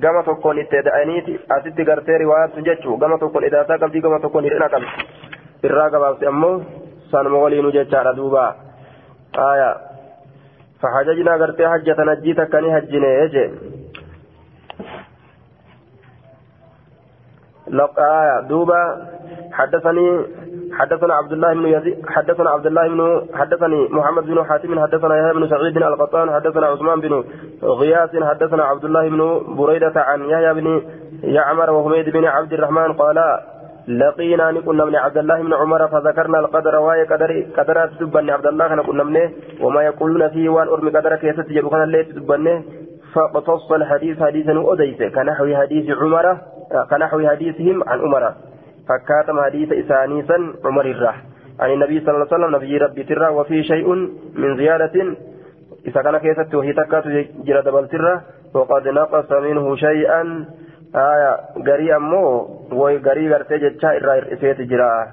[0.03, 4.69] gama tokkoon itti eda'aniiti asitti gartee riwaayaatu jechuu gama tokkoon edaasaa qabdii gama tokkoon hir'ina
[4.69, 6.55] qabdi irraa gabaabse ammoo
[7.12, 8.45] sanuma waliinu jechaadha duuba
[9.49, 9.69] aya
[10.81, 13.45] فحججنا قرتي حجة نجيت كني هجني يجي
[17.97, 18.81] آية دوبا
[19.51, 20.08] حدثني
[20.80, 25.34] حدثنا عبد الله بن يزيد حدثنا عبد الله بن حدثني محمد بن حاتم حدثنا يحيى
[25.34, 27.24] بن سعيد القطان حدثنا عثمان بن
[27.64, 29.22] غياث حدثنا عبد الله بن
[29.56, 30.82] بريدة عن يحيى بن
[31.24, 33.18] يعمر وحميد بن عبد الرحمن قال
[33.88, 38.32] لقينا نكون من عبد الله بن عمر فذكرنا القدر وهي قدر قدر تدبني.
[38.32, 42.64] عبد الله كنا منه وما يقولون فيه وان أرمي قدر كيف تجيب؟ كان اللي تدبني
[43.14, 45.14] فقصص الحديث حديثا أديس.
[45.16, 46.38] كنحو حديث عمر
[46.90, 48.34] كنحو حديثهم عن عمر.
[48.89, 51.21] فكاتم حديث إسانيسا عمر الرح
[51.60, 53.88] عن النبي صلى الله عليه وسلم نبي ربي ترى وفي شيء
[54.36, 55.15] من زيادة
[55.88, 57.08] إذا كان كيست وهي تكات
[57.48, 58.19] جرى دبل
[58.54, 60.45] وقد نقص منه شيئا
[60.95, 62.26] آية غري أمو
[62.71, 65.08] وغري غرتي جتشا إسيت جرى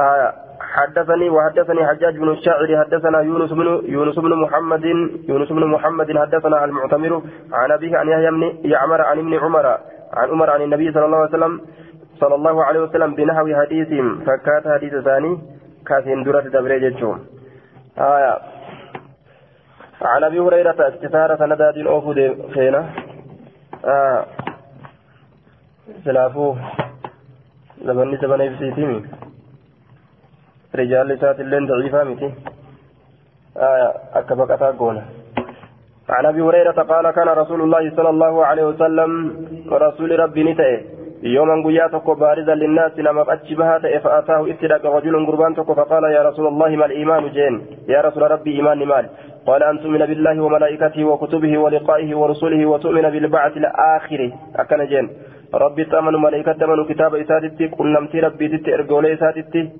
[0.00, 4.84] آية حدثني وحدثني حجاج بن الشاعر حدثنا يونس بن يونس بن محمد
[5.28, 9.66] يونس بن محمد حدثنا المعتمر عن أبيه عن يحيى بن يعمر عن ابن عمر
[10.12, 11.60] عن عمر عن النبي صلى الله عليه وسلم
[12.20, 13.88] صلى الله عليه وسلم بنحو حديث
[14.26, 15.38] فكات حديث ثاني
[15.86, 17.18] كاسين درة دبريجتشون
[17.98, 18.38] آية
[20.02, 22.12] عن أبي هريرة استثارة سنداد أوفو
[22.54, 22.82] خينا
[23.84, 24.24] آه
[26.04, 26.56] سلافو
[27.84, 28.98] زمني زمن يبسيتيمي
[30.74, 32.30] رجال لسات اللين ضعيفة متي
[33.56, 35.04] آية أكبك أتاقونا
[36.08, 39.10] عن أبي هريرة قال كان رسول الله صلى الله عليه وسلم
[39.72, 46.22] ورسول ربي نتئه يوما قياتك بارزا للناس لما أتشبها فأتاه ابتداء رجل قربان فقال يا
[46.22, 49.08] رسول الله ما الإيمان جين؟ يا رسول ربي إيمان مال
[49.46, 54.30] قال أن تؤمن بالله وملائكته وكتبه ولقائه ورسله وتؤمن بالبعث الآخر.
[54.56, 55.10] أكن جين.
[55.54, 59.70] ربي تأمن ملائكة تأمن كتاب إساتتي كنمتي ربي تتي إرقولي إساتتي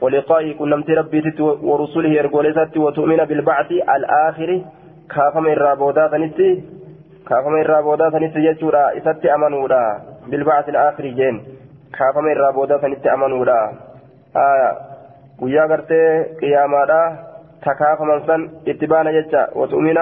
[0.00, 4.62] ولقائه كنمتي ربي تتي ورسله إرقولي إساتتي وتؤمن بالبعث الآخر.
[5.14, 6.62] كافم الرابودا ثنتي
[7.28, 8.96] كافم الرابودا ثنتي يجورا.
[8.98, 10.07] إساتي أمنودا.
[10.30, 11.42] بالبعث الآخر جين.
[11.98, 13.72] كافم الرابودا ثنتي أمنودا
[14.36, 14.70] آية
[15.42, 16.02] ويا غرتي
[16.40, 17.02] قيامادا
[17.62, 19.48] تكافم سن اتبانا جتا.
[19.58, 19.98] وتؤمن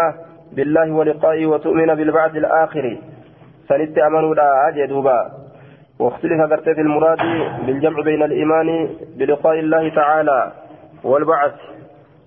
[0.52, 2.98] بالله ولقائه وتؤمن بالبعث الآخر.
[3.68, 5.18] سنت أمنودا أجدوبا
[6.00, 7.18] واختلف غرتي في المراد
[7.66, 10.52] بالجمع بين الإيمان بلقاء الله تعالى
[11.04, 11.54] والبعث.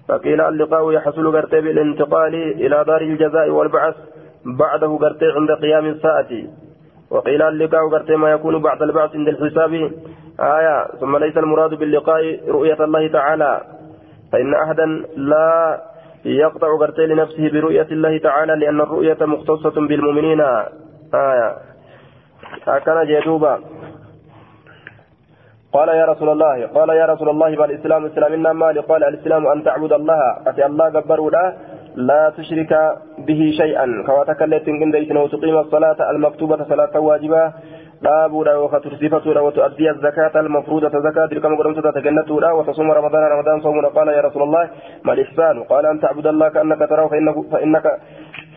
[0.07, 3.95] فقيل اللقاء يحصل غرتي بالانتقال إلى دار الجزاء والبعث.
[4.45, 6.31] بعده غرتي عند قيام الساعة.
[7.11, 9.91] وقيل اللقاء غرتي ما يكون بعد البعث عند الحساب.
[10.39, 13.61] آية ثم ليس المراد باللقاء رؤية الله تعالى.
[14.31, 15.81] فإن أحدا لا
[16.25, 20.41] يقطع غرتي لنفسه برؤية الله تعالى لأن الرؤية مختصة بالمؤمنين.
[21.13, 21.55] آية.
[22.67, 23.59] هكذا جدوبا
[25.73, 29.63] قال يا رسول الله قال يا رسول الله بل الإسلام إسلام مال قال الإسلام أن
[29.63, 30.37] تعبد الله.
[30.47, 31.19] أتي الله جبر
[31.99, 32.73] لا لا تشرك
[33.27, 34.71] به شيئا كواتك التي
[35.23, 37.43] وتقيم الصلاة المكتوبة صلاة واجبة
[38.03, 43.89] dhaabuudha yookaan tursiifatuudha watu addii zakaata almafruudata zakaa dirqama godhamtoota tagannatuudha watasuma ramadaan ramadaan soomudha
[43.97, 44.69] qaala yaa rasuulallah
[45.03, 47.09] mal ihsaanu qaala an tacbud allah kaannaka taraahu
[47.51, 47.91] fa'innaka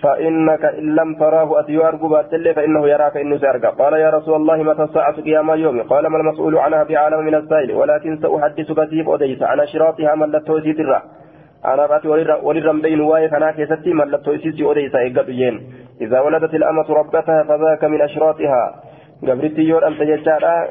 [0.03, 4.63] فإنك إن لم تراه أتيو أرجو باتلي فإنه يراك إنه سيرجع قال يا رسول الله
[4.63, 9.43] متى الساعة قيام يوم قال ما المسؤول عنها بعالم من السائل ولكن سأحدثك تيب أديس
[9.43, 11.03] عن أشراطها من لتوزي ترى
[11.65, 12.09] رأتي
[12.43, 15.29] وللرم بين واي فنا كيستي من لتوزي أديس إيقاد
[16.01, 18.83] إذا ولدت الأمة ربتها فذاك من أشراطها
[19.23, 20.69] قبرتي يور أنت جتارا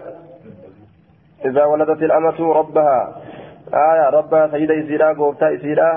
[1.45, 3.15] إذا ولدت الأمة ربها
[3.73, 5.91] آية ربها سيدة إسيرا قوبتا إسيرا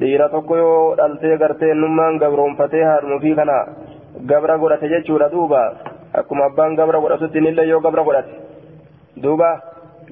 [0.00, 3.56] dhiira tokko yoo dhaltee gartee nummaan gabroonfatee haadhuma fi kana
[4.30, 5.60] gabra godhate jechuudha duuba
[6.20, 8.32] akkuma abbaan gabra godhatutti illee yoo gabra godhate
[9.22, 9.50] duuba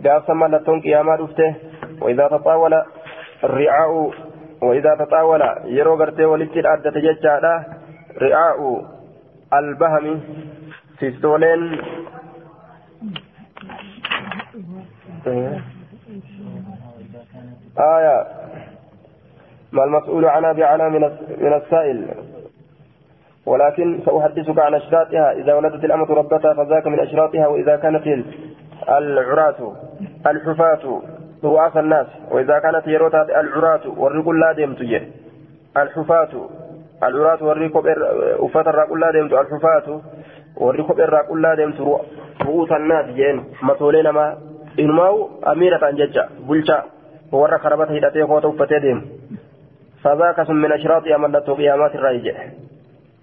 [0.05, 1.47] gaafsa mallattoon qiyaamaa dhufte
[2.01, 2.83] وإذا تطاول
[3.45, 4.11] الرعاء
[4.63, 7.65] وإذا تطاول يرو غرتي ولتي أدت ججادا
[8.23, 8.85] رعاء
[9.55, 10.21] البهم
[10.99, 11.81] فيستولين
[17.79, 18.27] آية.
[19.73, 20.91] ما المسؤول عنها بعلى
[21.39, 22.09] من السائل.
[23.47, 25.33] ولكن سأحدثك عن أشراطها.
[25.33, 28.25] إذا ولدت الأمة ربتها فذاك من أشراطها وإذا كانت
[28.89, 29.77] العراة
[30.27, 31.03] الحفاة.
[31.45, 34.81] رؤاس الناس وإذا كانت يروتا العراة والرجل لا ديمت
[35.77, 36.49] الحفاة
[37.03, 37.87] العراة والركب
[38.41, 40.01] أفات الرقل لا ديمت الحفاة
[40.57, 41.81] والركب الرقل لا ديمت
[42.41, 44.39] رؤوس الناس جين مسؤولين ما
[44.79, 46.85] إنما أميرة ججة بلشا
[47.33, 49.03] warra karabata hidhatee koota uffatee deemu.
[50.03, 52.35] فذاك من أشراط أملة قيامات الرجع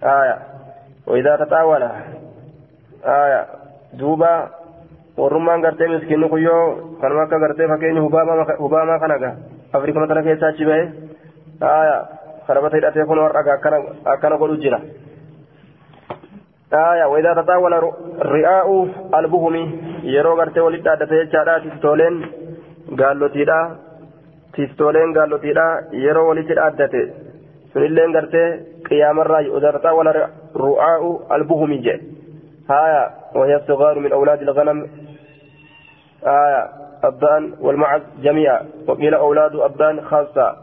[0.03, 0.37] آية
[1.07, 1.83] وإذا تطاول
[3.05, 3.45] آية
[3.93, 4.49] دوبا
[5.21, 6.63] warrummaan gartee miskiinni kuyyoo
[7.01, 8.01] kanuma akka gartee fakkeenya
[8.63, 9.29] hubaamaa kanaga
[9.77, 10.83] afrikuma tana keessaa achi bahe
[11.73, 11.97] aya
[12.47, 13.53] karabata hidhatee kun warraga
[14.13, 14.79] akkana godhu jira
[16.71, 17.79] aya waidaa tataawala
[18.35, 18.75] ri'aa'u
[19.19, 19.63] albuhumi
[20.15, 22.15] yeroo gartee walit dhaaddate jechaadha tiftooleen
[23.01, 23.59] gaallotiidha
[24.55, 25.65] tiftooleen gaallotiidha
[26.05, 27.01] yeroo walitti dhaaddate
[27.73, 28.47] sunilleen gartee
[28.89, 30.13] qiyaamarraa waidaa tataawala
[30.65, 32.05] ru'aa'u albuhumi jedhe
[32.69, 33.03] هايا
[33.35, 34.77] وهي الصغار من أولاد الغنم
[36.23, 36.69] آية
[37.05, 38.65] الضأن والمعز جميعا.
[38.87, 40.55] وقيل أولاد الضأن خاصة.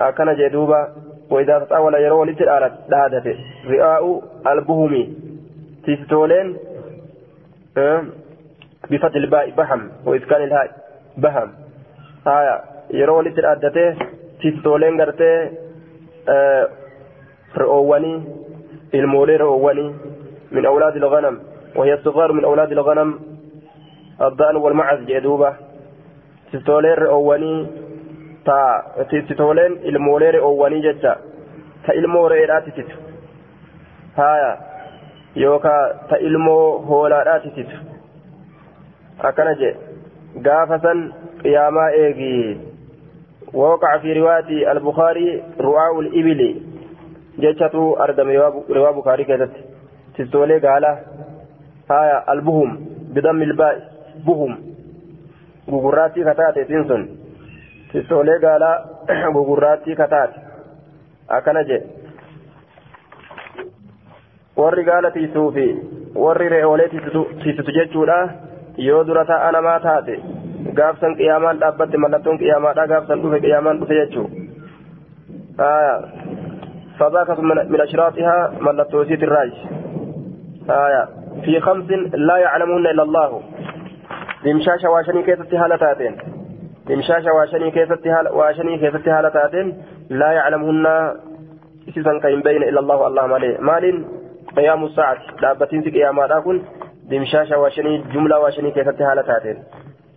[0.00, 0.88] أكن جدوبا
[1.30, 3.36] وإذا تطاول يرون لتلالت دادته
[3.68, 5.14] رئاء البهم.
[5.86, 6.56] تستولين
[7.78, 8.04] أه
[8.90, 9.90] بفتح الباء بهم.
[10.06, 10.70] وإسكان الهاء
[11.16, 11.52] بهم.
[12.26, 13.96] آية يرون لتلالته
[14.42, 15.50] تستولين قرتي
[16.28, 16.68] أه
[17.56, 18.24] رؤواني.
[18.94, 19.94] المولي رؤواني.
[20.52, 21.40] من أولاد الغنم.
[21.76, 23.29] وهي الصغار من أولاد الغنم.
[24.22, 25.56] الضأن والمعز جدوبة
[26.52, 27.66] تستولين أواني
[28.44, 31.16] تا تستولين المولير أواني جدا
[31.86, 32.90] تا الموريرات تت
[34.16, 34.58] هايا
[35.36, 37.68] يوكا تا المو هولارات تت
[39.20, 39.74] أكنا جي
[40.46, 41.10] غافة
[41.44, 42.58] قياما إيجي
[43.54, 46.60] ووقع في رواية البخاري رعاء الإبل
[47.38, 48.30] جتشتو أردم
[48.70, 49.50] رواء بخاري كذت
[50.18, 50.84] تستولي قال
[51.90, 53.89] هايا البهم بضم الباء
[54.27, 54.57] بهم
[55.71, 57.03] غغراتي كتاتي تنسون
[57.93, 58.63] تستولي قال
[59.35, 60.39] غغراتي كتاتي
[61.29, 61.81] أكنا جي
[64.57, 65.65] warri gaala tiisuu fi
[66.25, 66.87] warri re'oolee
[67.43, 68.17] tiisitu jechuudha
[68.87, 70.15] yoo dura ta'a namaa taate
[70.77, 74.27] gaafsan qiyaamaan dhaabbatte mallattoon qiyaamaadha gaafsan dhufe qiyaamaan dhufe jechuu
[75.59, 76.05] آية
[76.99, 79.51] فذاك من أشراطها ملتوسيت الراج
[80.69, 81.07] آية
[81.45, 83.41] في خمس لا يعلمون إلا الله
[84.44, 86.16] دمشاشة واشني كيست هالتاتين
[86.88, 89.66] دمشاشة واشني كيست واشني كيست هالتاتين
[90.10, 90.86] لا يعلمهن
[91.88, 94.04] إسسا كين بين إلا الله الله مالي مال
[94.56, 96.62] قيام الساعة دابتين في قيامات كن
[97.10, 99.58] دمشاشة واشني جملة واشني كيست هالتاتين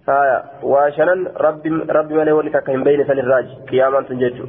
[0.09, 4.45] آية واشنن ربي ربي مالي ولك كين بين سن الراج قياما تنججو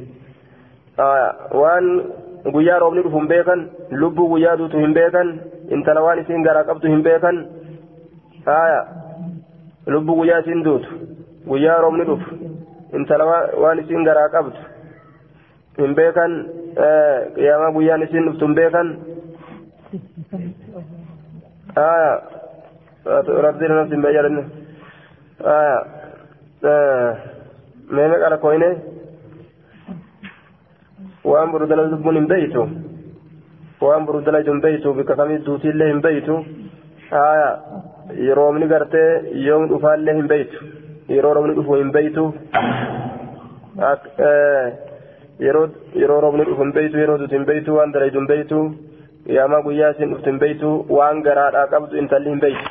[0.99, 1.85] آية وان
[2.53, 3.61] guyyaa roobni dhufu hin beekan
[4.01, 5.29] lubbuu guyyaa duutu hin beekan
[5.75, 7.37] intala waan isiin garaa qabdu hin beekan.
[8.45, 8.81] Haya
[9.93, 10.89] lubbuu guyyaa isiin duutu
[11.49, 12.29] guyyaa roobni dhufu
[12.99, 13.25] intala
[13.63, 14.59] waan isiin garaa qabdu
[15.81, 16.33] hin beekan
[17.35, 18.87] qiyaamaa guyyaan isiin dhuftu hin beekan
[23.47, 24.43] rabbiin nafsi hin beeyyadanne
[25.49, 25.77] haya
[27.95, 28.69] meeme qara koyne
[31.31, 32.63] waan burudala lubbuun hin beeytu
[33.87, 36.35] waan burudala hin beeytu bikka kamii duutiillee hin beeytu
[37.11, 39.09] haya roobni gartee
[39.47, 40.65] yoom dhufaallee hin beeytu
[41.15, 42.25] yeroo roobni dhufu hin beeytu
[45.45, 48.59] yeroo roobni dhufu hin beeytu yeroo duuti hin beeytu waan dalaydu hin beeytu
[49.27, 52.65] qiyaamaa guyyaa isin dhuftu hin beeytu waan garaadhaa qabdu intalli hin beeytu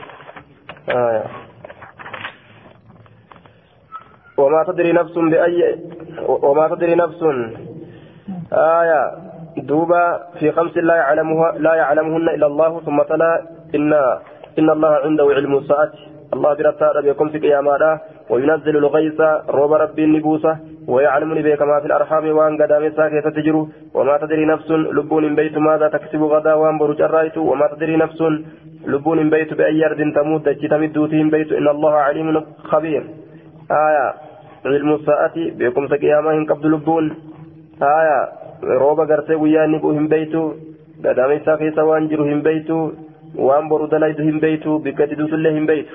[4.38, 5.78] وما تدري نفس بأي
[6.28, 7.20] وما تدري نفس
[8.52, 9.12] آية
[9.56, 10.04] دوبا
[10.38, 13.92] في خمس لا يعلمها لا يعلمهن إلا الله ثم تلا إن
[14.58, 15.92] إن الله عنده علم الساعة
[16.34, 20.56] الله برتا بكم في قيامة وينزل الغيث روب ربي النبوسة.
[20.88, 23.56] ويعلمني بك ما في الأرحام وأن قدام ساكية تجر.
[23.94, 27.36] وما تدري نفس لبون بيت ماذا تكسب غدا وأن برج الرأيت.
[27.38, 28.20] وما تدري نفس
[28.86, 30.48] لبون بيت بأي أرض تموت.
[30.48, 31.52] تمدوتهم بيت.
[31.52, 33.02] إن الله عليم خبير.
[33.70, 34.06] آية.
[34.66, 35.36] علم الساعة.
[35.36, 37.04] بكم في قيامة قبل لبون
[37.82, 38.44] آية.
[38.64, 40.42] rooba gartee guyyaa inni hin beeytu
[41.02, 42.24] gadaameessaa keessa waan jiru
[43.70, 45.94] boru dalaydu hin beeytu bikka itti duutullee hin beeytu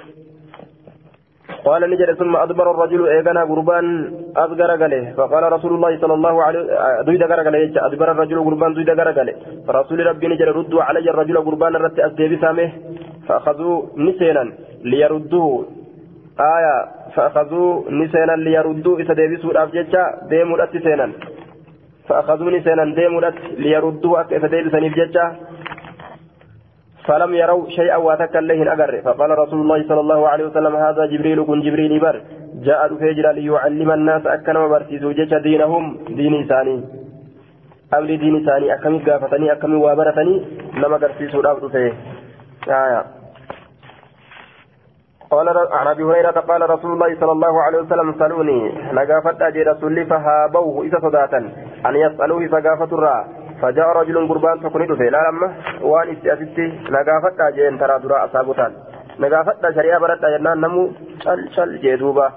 [1.65, 3.85] قال نجد ثم أدبر الرجل إيغانا قربان
[4.37, 6.61] أذكر قاله فقال رسول الله صلى الله عليه
[7.05, 9.33] دويدا قاله أدبر الرجل قربان دويدا قاله
[9.67, 12.69] فرسول ربي نجد ردوا علي الرجل قربان الرت أسدي سامه.
[13.27, 14.43] فأخذوا نسينا
[14.91, 15.65] ليردوه.
[16.55, 16.75] آية
[17.15, 18.99] فأخذوا نسينا ليردوه.
[19.01, 21.07] إذا ديبسوا الأفججة ديموا الأتسينا
[22.07, 22.83] فأخذوني سينا.
[22.97, 25.25] ديمودت ليردوا أكيف ديبسني بججة
[27.09, 31.45] فلم يروا شيئا واتك الليهن أقر فقال رسول الله صلى الله عليه وسلم هذا جبريل
[31.45, 32.21] كن جبريل بر.
[32.67, 35.83] جاء فيجر ليعلم الناس أكن وبرسيسوا جج دينهم
[36.19, 36.75] دين ثاني
[37.93, 40.35] أمر دين ثاني أكمي قافتني أكمي وابرتني
[40.81, 41.93] لما قرسيسوا الأرض فيه.
[42.67, 43.03] آية.
[45.31, 48.59] قال عن أبي هريرة قال رسول الله صلى الله عليه وسلم سألوني.
[48.93, 51.37] نقافت أجي رسولي فهابوه إذا صداتا.
[51.85, 53.38] أن يسألوه فقافت الرا.
[53.61, 55.47] فجاء رجل قربان تكوني دفي لا لما
[55.81, 58.71] وان استياستي نقافت أجي ان ترى درا اصابتان
[59.19, 60.91] نقافت شريعه برت جنان نمو
[61.23, 62.27] شل شل جدوبا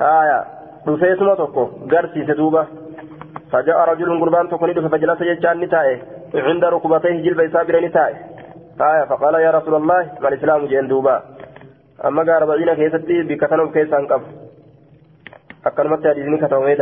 [0.00, 0.38] آية
[0.86, 2.62] دفي سما توكو غرسي سدوبا
[3.52, 5.98] فجاء رجل قربان تكوني دفي فجلس يجان نتائه
[6.34, 8.16] عند ركبتيه جلب يسابر نتائه
[8.90, 11.22] آية فقال يا رسول الله ما الاسلام جين دوبا
[12.08, 14.26] amma gaara ba'iina keessatti bikka kana of keessaa hin qabu.
[15.68, 16.76] Akkanumatti hadiisni katabamee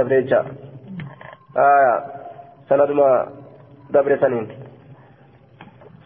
[3.92, 4.46] dabre saniin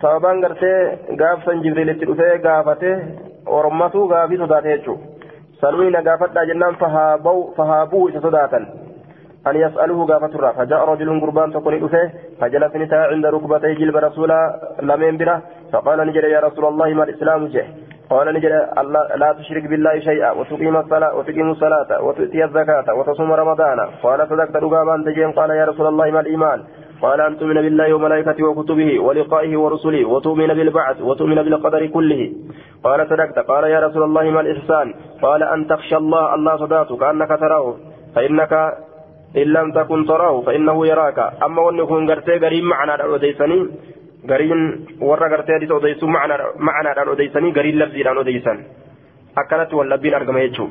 [0.02, 0.78] sababaan gartee
[1.22, 2.90] gaafsan jibriilitti dhufee gaafate
[3.58, 4.98] ormatu gaafii sodaate jechuu
[5.60, 6.80] salmii na gaafadhaa jennaan
[7.56, 8.66] fahaabuu isa sodaatan.
[9.46, 14.40] أن يسأله قافترا فجاء رجل قربان تقول إفه فجلس نساء عند ركبتي جلب رسولا
[14.82, 15.42] لمن بره
[15.72, 17.66] فقال نجد يا رسول الله ما الإسلام جه
[18.10, 18.52] قال نجد
[19.22, 24.94] لا تشرك بالله شيئا وتقيم الصلاة وتقيم الصلاة وتؤتي الزكاة وتصوم رمضان قال صدقت رقابا
[25.06, 26.58] تجين قال يا رسول الله ما الإيمان
[27.02, 32.32] قال أن تؤمن بالله وملائكته وكتبه ولقائه ورسله وتؤمن بالبعث وتؤمن بالقدر كله.
[32.84, 33.38] قال صدقت.
[33.38, 37.76] قال يا رسول الله ما الإحسان؟ قال أن تخشى الله الله صداته كأنك تراه.
[38.14, 38.52] فإنك
[39.36, 41.18] إن لم تكن تراه فإنه يراك.
[41.42, 43.58] أما وأن يكون قرتي قريب معنا الأوديسني
[44.30, 48.58] قرين ورا قرتي دي أوديسو معنا معنا الأوديسني قرين لفظي الأوديسن
[49.38, 50.68] أكلت واللبين أرقم يجو.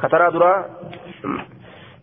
[0.00, 0.52] كترى درا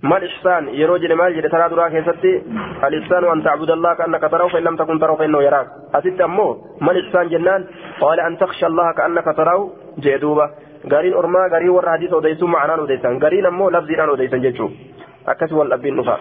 [0.03, 2.43] ما الإحسان يروج لما يجري ترى درا كيستي
[2.83, 5.67] الإحسان أن تعبد الله كأنك تراه فإن لم تكن تراه فإنه يراك.
[5.95, 7.65] أتت أمو ما الإحسان جنان
[8.01, 9.69] قال أن تخشى الله كأنك تراه
[9.99, 10.49] جدوبة
[10.91, 13.23] غارين أرما غارين ورا حديث أوديسو معنا أوديسان.
[13.23, 14.69] غارين أمو لفظي أنا أوديسان جيتشو.
[15.27, 16.19] أكس والأبين نفاق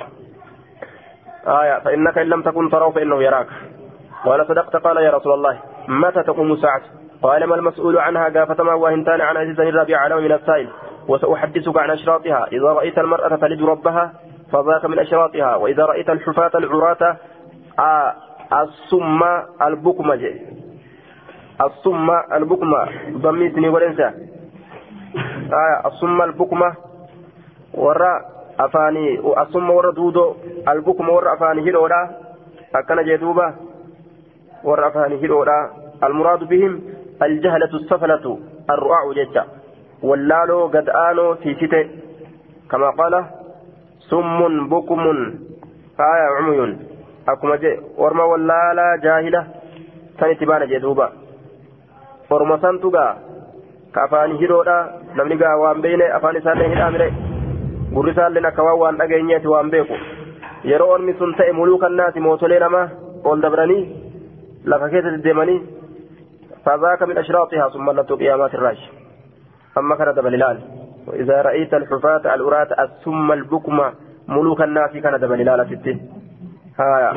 [1.47, 3.47] آية فإنك إن لم تكن تراه فإنه يراك.
[4.25, 4.77] قال صدقت.
[4.77, 5.59] قال يا رسول الله
[5.89, 6.83] متى تقوم الساعة؟
[7.23, 10.69] قال ما المسؤول عنها؟ قافة ما وهنتان عن عزيز الرابع علم من السائل.
[11.09, 12.47] وسأحدثك عن أشراطها.
[12.53, 14.13] إذا رأيت المرأة تلد ربها
[14.53, 15.57] فذاك من أشراطها.
[15.57, 17.17] وإذا رأيت الحفاة العراة
[17.79, 18.15] آه
[18.53, 19.23] الصم
[19.63, 20.35] البكمة
[21.61, 24.11] الصم البكمة ضميتني ولنسى.
[25.53, 26.75] آه الصم البكمة
[27.75, 28.21] وراء
[28.61, 29.19] أفاني.
[29.43, 30.35] الصم ورا دودو
[30.69, 32.11] البكمة ورا أفاني هلولا.
[32.75, 33.55] أكن جدوبة
[34.65, 35.71] ورا أفاني هلولا.
[36.05, 36.83] المراد بهم
[37.23, 38.39] الجهلة السفلة
[38.71, 39.45] الرعاع جدا
[40.03, 41.89] واللالو قد آنو في ستة
[42.71, 43.25] كما قال
[44.11, 45.01] سم بكم
[46.01, 46.77] آية عمي.
[47.29, 49.47] أكما جي ورما واللالا جاهلة.
[50.21, 51.13] سنتبان جدوبا
[52.31, 53.07] ورما سنتوغا
[53.95, 54.79] كأفاني هيرودا.
[55.17, 57.13] نمنيغا وان بين أفاني سالي هيرامري
[57.95, 59.97] gurri isaalleen akka waan waan dhageenyeeti waan beeku
[60.71, 62.89] yeroo ormi sun ta'e muluukan naati mootolee namaa
[63.25, 63.83] ol dabranii
[64.65, 65.61] lafa keessa deddeemanii
[66.65, 68.81] فذاك من أشراطها ثم لت قيامات الراش
[69.79, 70.59] أما كان دبل
[71.07, 73.93] وإذا رأيت الحفاة الأراة الثم البكمة
[74.29, 75.97] ملوك الناس كان دبل الهلال ستة
[76.79, 77.13] هايا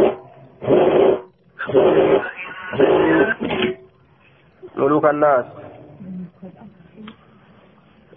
[4.76, 5.45] ملوك الناس.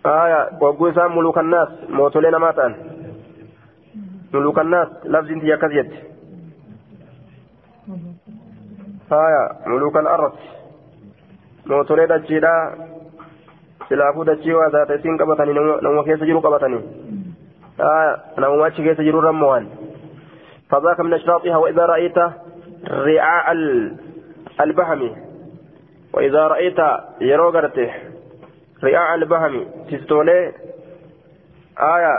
[0.06, 1.68] آية وقوسا ملوك الناس.
[1.88, 2.74] موتولين ماتان.
[4.34, 4.88] ملوك الناس.
[5.04, 5.90] لفظ انت يكذيت
[9.12, 10.32] آية ملوك الأرض.
[11.66, 12.52] mootolee dachiidha
[13.88, 16.82] silaafuu dachii waa taate isiin qabatanii namuma keessa jiru qabatanii
[18.36, 19.66] namuma achi keessa jiru rammo'an
[20.70, 22.18] فذاك من أشراطها وإذا رأيت
[22.88, 23.52] رعاء
[24.60, 25.16] البهم
[26.12, 26.78] وإذا رأيت
[27.20, 27.90] يروغرته
[28.84, 30.52] رعاء البهم تستولي
[31.78, 32.14] آية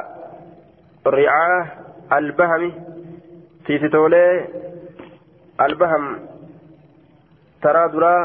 [1.07, 1.67] رعاء
[2.13, 2.71] البهم
[3.67, 4.47] تستولي
[5.61, 6.03] البهم
[7.61, 8.15] ترى درا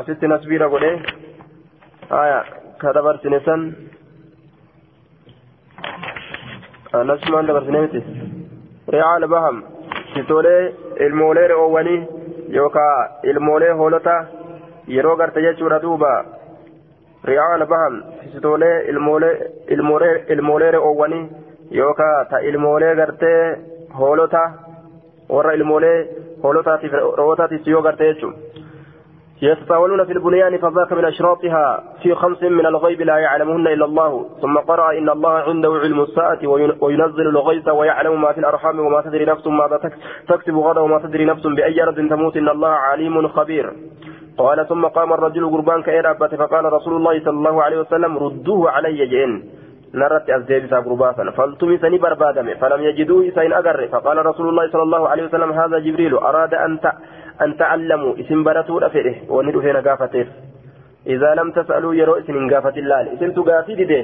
[0.00, 0.90] asitti nasbiira godhe
[2.10, 2.44] آية
[2.80, 3.72] كدبرتني سن
[6.94, 8.02] أنس ما دبرتني متي
[8.94, 9.64] رعا البهم
[10.14, 12.06] ستولي المولي رؤوني
[12.48, 14.42] يوكا المولي هولتا
[14.88, 16.12] yeroo garte jechuudha duuba
[17.30, 18.76] ri'aan bahan sisitoolee
[20.34, 21.30] ilmoolee re'oowwanii
[21.78, 23.42] yookaan ta ilmoolee gartee
[23.98, 24.42] hoolota
[25.34, 25.98] warra ilmoolee
[26.42, 28.51] hoolotaatiif re'ootaatiif yoo garte jechuudha.
[29.42, 34.58] يتطاولون في البنيان فذاك من أشراطها في خمس من الغيب لا يعلمهن إلا الله ثم
[34.58, 36.38] قرأ إن الله عنده علم الساعة
[36.80, 39.90] وينزل الغيث ويعلم ما في الأرحام وما تدري نفس ماذا
[40.28, 43.72] تكسب غدا وما تدري نفس بأي أرض تموت إن الله عليم خبير.
[44.38, 49.06] قال ثم قام الرجل قربان كإرابة فقال رسول الله صلى الله عليه وسلم ردوه علي
[49.06, 49.42] جئن.
[49.94, 53.88] نرت أزديبسا قرباسا فالتمسني بربادم فلم يجدوه إسين أقر.
[53.92, 56.78] فقال رسول الله صلى الله عليه وسلم هذا جبريل أراد أن
[57.40, 60.28] أن تعلموا إسم براتو رفئه وندو فينا قافتيف
[61.06, 64.00] إذا لم تسألوا يرو اسم قافة الله اسم تقافي دي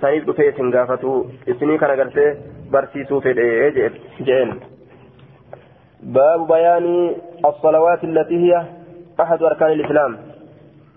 [0.00, 2.26] سنيف دفئ اسم قافتو اسمي كان قرسي
[2.72, 3.30] برسيسو في
[4.20, 4.50] جئن
[6.02, 7.14] باب بيان
[7.44, 8.64] الصلوات التي هي
[9.20, 10.16] أحد أركان الإسلام.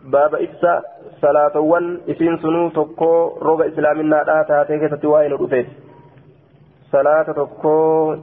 [0.04, 0.82] باب إفسا
[1.22, 5.66] صلاتوان اسم سنو تكو روغ إسلامنا لا تاتيك تتوائن رفئ
[6.92, 8.16] صلاة تكو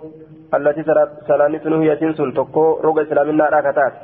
[0.54, 0.82] التي
[1.28, 3.94] سلاني سنو هي سنسون تكو روغ إسلامنا راكتات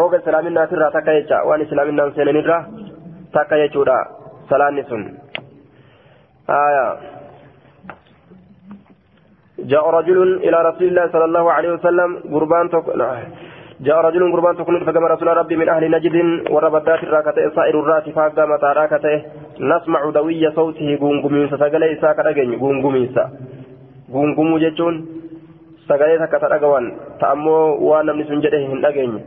[0.00, 2.58] روغ إسلامنا ترى تكا يجا وان إسلامنا سنين را
[3.34, 3.98] تكا يجودا
[4.50, 5.02] سلاني سن
[6.50, 6.86] آية
[9.70, 12.86] جاء رجل إلى رسول الله صلى الله عليه وسلم قربان تك...
[13.86, 16.16] جاء رجل قربان تكون فقام رسول ربي من أهل نجد
[16.54, 19.14] وربدات الراكته سائر الرات فقام راكته
[19.70, 23.24] نسمع دوي صوته قنقميسا سقلي إساك رجل قنقميسا
[24.14, 24.94] قنقمو جتون
[25.88, 29.22] sagalee takka ta dhagawan ta ammoo waan namni sun jedhe hin dhageenye.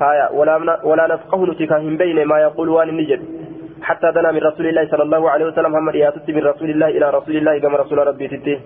[0.00, 3.48] Haya walaa nafqahu nuti ka hin beyne maa yaquulu waan inni jedhu
[3.82, 7.10] حتى دنا من رسول الله صلى الله عليه وسلم محمد ياتت من رسول الله إلى
[7.10, 8.60] رسول الله كما رسول ربي تتي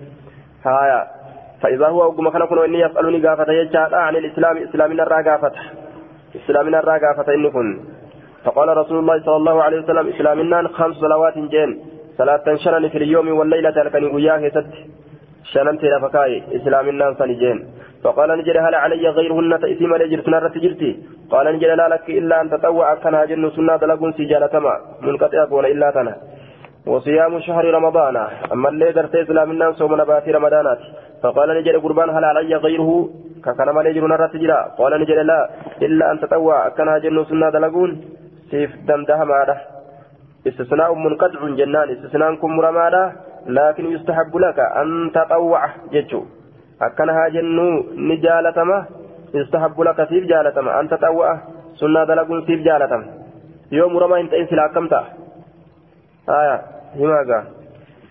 [1.61, 5.51] فاذا هو وقم كان كن اني يسالني غافه يجا عن الاسلام اسلامنا الرا غافه
[6.35, 6.97] اسلامنا الرا
[7.55, 7.67] كن
[8.45, 11.69] فقال رسول الله صلى الله عليه وسلم اسلامنا خمس صلوات جين
[12.17, 14.73] صلاه شرن في اليوم والليله لكن وياه ست
[15.51, 17.57] شنمت إلى فكاي إسلام الناس سنجين.
[18.03, 20.91] فقال نجد هل علي غيرهن تأتي ما لجرت نرت جرتي؟
[21.31, 25.65] قال نجد لا لك إلا أن تطوع كان جن سنة لقون سجالة ما منقطع أكون
[25.65, 26.15] إلا تنا.
[26.87, 28.15] وصيام شهر رمضان.
[28.53, 30.79] أما اللي قرت إسلامنا صوم نبات رمضانات.
[31.23, 33.09] فقال نجد قربان هل علي غيره؟
[33.45, 35.49] كان ما ليجر نرى تجرا قال نجد لا.
[35.81, 37.91] إلا أن تطوع كان جن سنة دلقون.
[38.51, 39.55] سيف دمدها ماذا
[40.47, 41.87] استثناء منقطع جنان.
[41.89, 43.03] استثناء كم رمادا
[43.47, 45.61] لكن يستحب لك أن تطوع
[45.93, 46.21] جتشو
[46.81, 48.85] أكنها جنو نجالتما
[49.33, 50.79] يستحب لك سيف جالتما.
[50.79, 51.39] أن تطوع
[51.75, 53.05] سنة دلقون سيف جالتما.
[53.71, 55.01] يوم رمى انت انسلا كمتا
[56.29, 56.61] آية
[56.95, 57.43] هما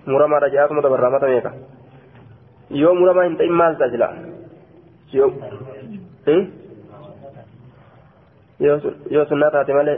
[0.06, 1.52] مرمى رجعكم تبرمة ميكا.
[2.72, 4.06] yoo muramaa hin ta'in maal ta'a jila
[9.10, 9.96] yoo sunnaa taate malee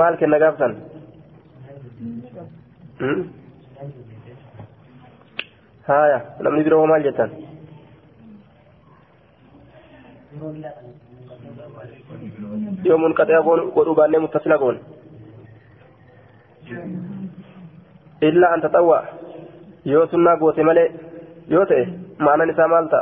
[0.00, 0.76] maal kenna gaafsan
[5.88, 7.30] haya namni biroo maal jettan
[12.84, 13.42] yoo munqaxee
[13.74, 14.78] godhuu baannee muttasila goon
[18.28, 18.98] illaa an taxawwa
[19.92, 20.88] yoo sunnaa goote malee
[21.56, 21.84] yoo ta'e
[22.20, 23.00] معنى نساء مالتا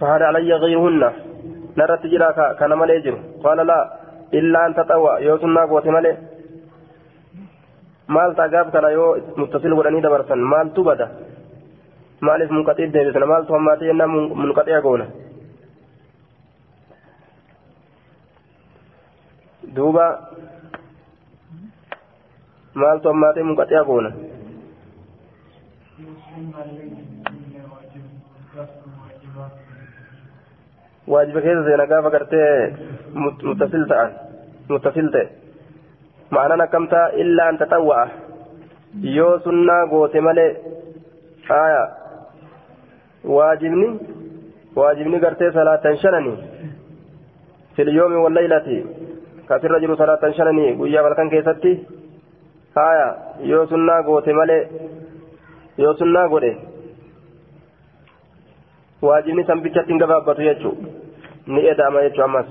[0.00, 1.33] فهذا علي غيرهن
[1.78, 3.14] نرى تجرا كان مليجر
[3.44, 3.78] قال لا
[4.34, 6.12] إلا أن تطوى يوسنا قوة ملي
[8.06, 11.06] maal gaaf kana yoo muttasil godhanii dabarsan maaltu bada
[12.20, 14.10] maaliif munqaxiif deebisna maaltu hammaatee jennaan
[14.42, 15.06] munqaxi'a goona
[19.76, 20.06] duuba
[22.74, 24.10] maaltu ammaatee munqaxee goona
[31.06, 32.74] seena gaafa gartee
[33.14, 34.10] muttasil ta'an
[34.68, 35.26] muttasil ta'e
[36.30, 38.08] ma'anaan akkamtaa illaa an taxawwa'a
[39.02, 40.50] yoo sunnaa goote malee
[41.48, 41.82] aya
[43.36, 43.88] waajibni
[44.76, 46.34] waajibni gartee salaatan shanani
[47.76, 48.78] fil yoomi wallaylati
[49.48, 51.72] kasirra jiru salaatan shananii guyyaa balkan keessatti
[52.74, 53.08] haya
[53.52, 54.62] yoo sunnaa goote malee
[55.78, 56.52] yoo sunnaa godhe
[62.06, 62.46] jechuu ammas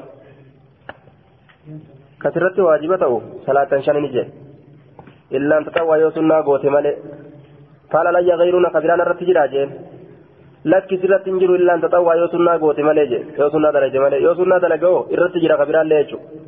[2.24, 4.32] kasirratti waajiba ta'u salaatan shanini jedhe
[5.38, 6.96] illaan taxawwaa yoo sunnaa goote malee
[7.92, 9.72] faala layya gayruna kabiraan irratti jira jeen
[10.74, 14.22] lakki sirratti hin jiru illaan taxawwaa yoo sunnaa goote malee jedhe yoo sunnaa dalage malee
[14.26, 16.44] yoo sunnaa dalage irratti jira kabiraallee jechuudha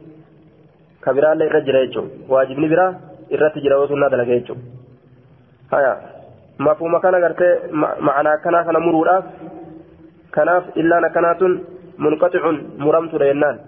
[1.05, 2.91] kabiraallee irra jira jechuun waajibni biraa
[3.37, 4.61] irratti jira yoo sunnaa dalaga jechuun
[5.73, 5.91] haya
[6.67, 7.51] mafuma kana gartee
[8.07, 9.25] ma'ana akkanaa kana muruudhaaf
[10.75, 11.51] illaan akkanaatun
[11.97, 13.59] munqaxicun muramtudha jennaan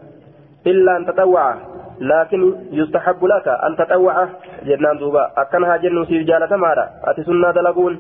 [0.66, 1.58] illaan taxawwaca
[2.00, 2.42] laakin
[2.72, 4.28] yustahabbu laka an taxawwaca
[4.70, 8.00] jennaan duuba akkana haa jennu siif jaalatamaadha ati sunnaa dalaguun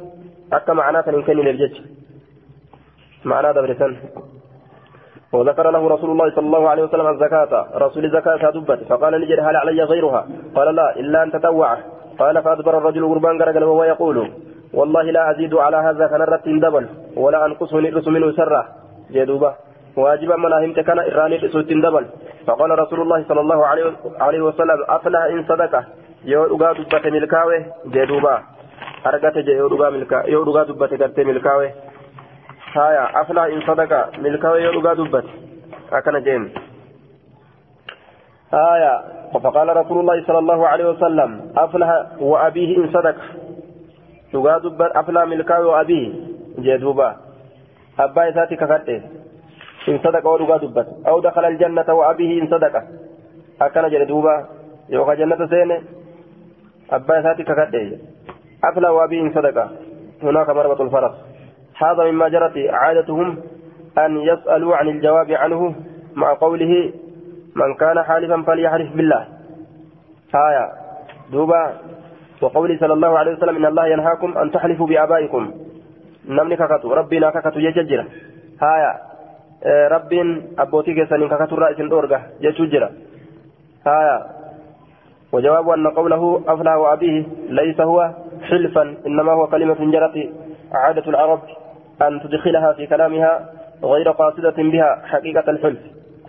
[0.51, 1.83] akka ma'anaa kan hin kennineef jecha
[3.23, 3.95] ma'anaa dabrisan
[5.27, 9.55] وذكر له رسول الله صلى الله عليه وسلم الزكاة رسول الزكاة دبت فقال نجد هل
[9.55, 10.21] علي غيرها
[10.55, 11.69] قال لا إلا أن تتوع
[12.19, 14.17] قال فأدبر الرجل قربان قرقل وهو يقول
[14.73, 18.65] والله لا أزيد على هذا كنرة دبل ولا أنقصه نئرس منه سرة
[19.11, 19.53] جدوبة.
[19.97, 22.05] واجبا مناهمت كان إراني لسوت دبل.
[22.47, 23.59] فقال رسول الله صلى الله
[24.19, 25.83] عليه وسلم أفلح إن صدقه
[26.25, 28.41] yoo dhugaa dubbate milkaawe jee duuba
[29.03, 31.71] argate jee yoo dhugaa dubbate gartee milkaawe
[32.77, 33.21] هايا.
[33.21, 34.19] أفلح إن صدق.
[34.19, 35.25] ملكه يلقى دبت
[35.91, 36.53] أكن جيم
[38.53, 38.93] هايا.
[39.33, 41.89] فقال رسول الله صلى الله عليه وسلم أفلح
[42.19, 43.15] وأبيه إن صدق.
[44.33, 46.13] لقى دبت أفلح ملكه وأبيه
[46.59, 47.15] جدوبا
[47.99, 49.01] أبا إساتي كفرته
[49.89, 52.83] إن صدق ولقى دبت أو دخل الجنة وأبيه إن صدق
[53.61, 54.45] أكن جدوبا
[54.89, 55.81] يوقع جنة سينه
[56.91, 57.97] أبا إساتي كفرته
[58.63, 59.57] أفلح وأبيه إن صدق
[60.23, 61.11] هناك مربط الفرس
[61.77, 63.37] هذا مما جرت عادتهم
[63.97, 65.75] أن يسألوا عن الجواب عنه
[66.15, 66.93] مع قوله
[67.55, 69.27] من كان حالفا فليحلف بالله
[70.35, 70.71] آية
[71.31, 71.73] دوبا
[72.41, 75.53] وقوله صلى الله عليه وسلم إن الله ينهاكم أن تحلفوا بآبائكم.
[76.29, 78.05] نمني ككتو ربنا ككتو يججرا.
[78.63, 78.91] آية
[79.87, 80.13] رب
[80.59, 82.89] أبوتي كسن ككتو رأس الأورغة يججرا.
[83.87, 84.25] آية
[85.31, 88.11] وجواب أن قوله أفلى وأبيه ليس هو
[88.49, 90.29] حلفا إنما هو كلمة جرت
[90.71, 91.41] عادة العرب
[92.01, 93.49] أن تدخلها في كلامها
[93.83, 95.79] غير قاصدة بها حقيقة الحلف.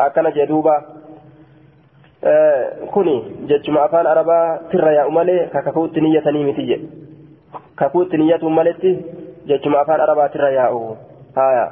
[0.01, 0.83] أكن جدوبا
[2.25, 6.89] آه كوني جتشم أفان أربا ترى يا أمالي كككوت نية نيمتي
[7.79, 9.01] ككوت نية أمالتي
[9.47, 10.97] جتشم أفان أربا ترى يا أو
[11.37, 11.67] هايا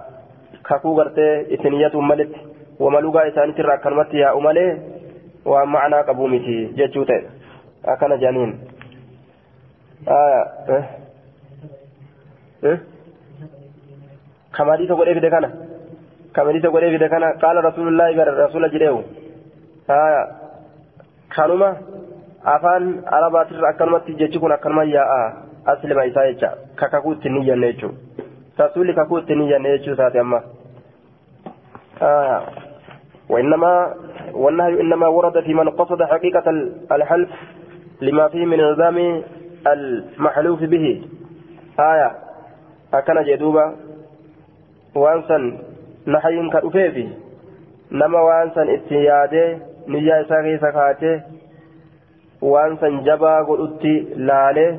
[0.68, 2.40] ككو غرتي إتنية أمالتي
[2.80, 4.78] وملوغا إسان ترى كلمتي يا أمالي
[5.46, 7.18] ومعنى قبومتي جتشوتي
[7.84, 8.50] أكن جانين
[10.08, 10.84] آية إيه
[12.64, 12.78] إيه
[14.56, 15.66] كما دي تقول إيه كان
[16.36, 19.02] كمليس قولي في كان قال رسول الله قال رسول جريو
[19.90, 20.22] آية
[21.36, 21.76] كانوما
[22.46, 25.32] afaan arabaatirra akkanumatti jechi kun akkanuma yaa'a
[25.72, 27.98] aslima isaa jecha ka kakuu ittiin ni jenne jechuudha
[28.58, 30.40] rasuulli kakuu ittiin ni jenne jechuu isaati amma
[33.28, 33.94] وإنما
[34.34, 36.50] والنهي إنما ورد في من قصد حقيقة
[36.92, 37.30] الحلف
[38.00, 39.22] لما فيه من نظام
[39.66, 41.02] المحلوف به
[41.80, 42.10] آية
[42.94, 43.76] أكن جدوبا
[44.94, 45.38] وأنسا
[46.06, 47.08] نحي كأفيفي
[47.92, 49.58] نما وأنسا اتياده
[49.88, 51.22] نجا إساقي سكاته
[52.42, 53.84] وأنسا جبا قلت
[54.16, 54.78] لالي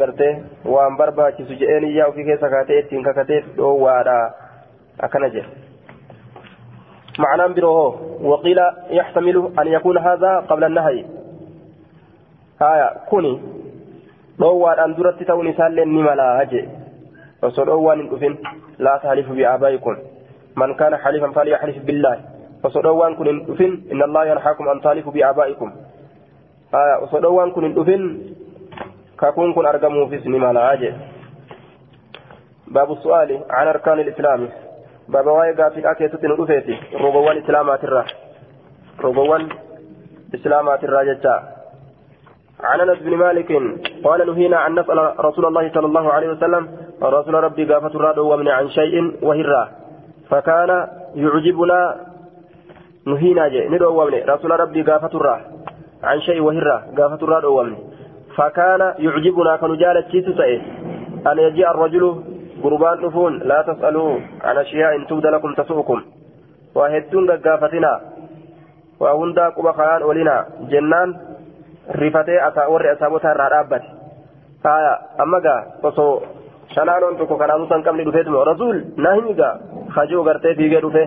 [0.00, 4.16] gartee waan barbaachisu jedhee niyyaa ofii keessa kaatee ittiin kakateef dhoowwaadha
[5.06, 5.48] akkana jedhe
[7.18, 8.58] معنى بروه وقيل
[8.90, 11.04] يحتمل أن يكون هذا قبل النهي
[12.62, 13.40] هايا كوني
[14.40, 16.68] dhoowwaadhaan أن درت توني ni malaa jee
[17.42, 18.38] osoo dhoowwaan hin dhufin
[18.78, 19.96] laa tahlifu bi'aabaa'ikum
[20.54, 21.32] man kaana halifan
[22.62, 25.72] dhufin inna allaha yanhaakum an taalifu bi'aabaa'ikum
[26.72, 28.02] haya osoo dhoowwaan kun hin dhufin
[29.16, 30.94] kakuun kun argamuufis ni malaa jee
[32.68, 34.48] باب السؤال عن أركان الإسلام.
[35.08, 38.04] بابا واي غافي أكيتت ندفيتي روغوان إسلامات الرا.
[39.00, 39.48] روغوان
[40.34, 41.36] إسلامات الرا جتا.
[42.60, 43.48] عن أنس بن مالك
[44.04, 46.68] قال نهينا أن نسأل رسول الله صلى الله عليه وسلم
[47.02, 49.68] رسول ربي غافة الرا ومن عن شيء وهرا
[50.30, 50.70] فكان
[51.14, 51.80] يعجبنا
[53.10, 54.02] نهينا جي ندو
[54.32, 55.36] رسول ربي غافة الرا
[56.08, 57.76] عن شيء وهرا غافة الرا
[58.36, 60.32] فكان يعجبنا كنجالة تيتو
[61.30, 62.04] أن يجيء الرجل
[62.62, 64.12] قربان نفون لا تسألوا
[64.44, 65.98] عن أشياء تبد لكم تسؤكم
[66.74, 67.92] وهدون قافتنا
[69.00, 70.36] وهندا قبا خيان ولنا
[70.70, 71.08] جنان
[72.00, 73.82] rifatee ور أسابوتا الرابط
[74.66, 76.20] آية أما قا وصو
[76.74, 79.46] shanaanoon tokko kanaafuu san qabni dhufeetuma rasuul naa himiga
[79.96, 81.04] hajoo gartee fiigee dhufe.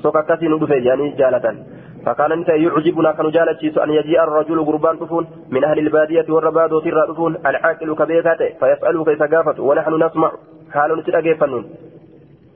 [0.00, 1.56] Kakkasii nu dhufe jedhanii jaalatan.
[2.04, 7.06] فكان انت يعجبنا كانوا جالتشيس ان يجيء الرجل قربان طفون من أهل الباديه والرباد ترى
[7.08, 10.32] طفون العاقل كبيكاته فيساله كيف قافت ونحن نسمع
[10.72, 11.64] حال نتلاقيفنون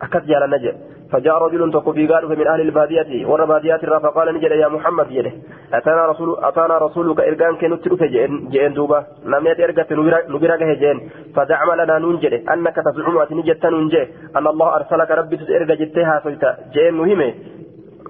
[0.02, 0.76] أكد جال نجد
[1.12, 5.32] فجاء رجل تقفي قالوا من أهل البادية والرباديات الرا فقال نجد يا محمد يده.
[5.74, 9.04] أتانا رسول أتانا رسولك إرجان كنو تلوك جين جين دوبا.
[9.24, 9.92] لم يأتي إرجت
[10.28, 14.02] نبرك جين فدعم لنا ننجد أنك تزعم أتنجد تنجي
[14.36, 17.34] أن الله أرسلك ربي تسئرج جتها سيتا جين مهمة.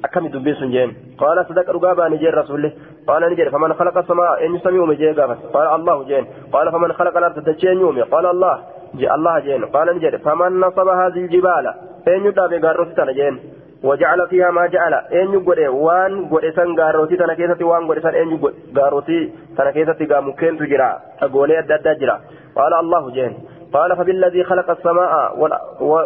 [0.04, 2.72] أكم دبيس جين قال صدق رقابا نجي رسول
[3.08, 5.12] قال نجي فمن خلق السماء إن يسمي جي
[5.54, 8.02] قال الله جين قال فمن خلق الأرض تجين يومي.
[8.02, 8.58] قال الله
[8.94, 11.74] جاء الله جين قال نجد فمن نصب هذه الجبال
[12.08, 13.38] أين يدابي قاروتي تنجين
[13.84, 18.30] وجعل فيها ما جعل أين يقول وان قول إسان قاروتي تنكيستي وان قول إسان أين
[18.30, 22.18] يقول قاروتي تنكيستي قامكين تجرى أقولي أدى جرى
[22.56, 23.38] قال الله جين
[23.72, 25.36] قال فبالذي خلق السماء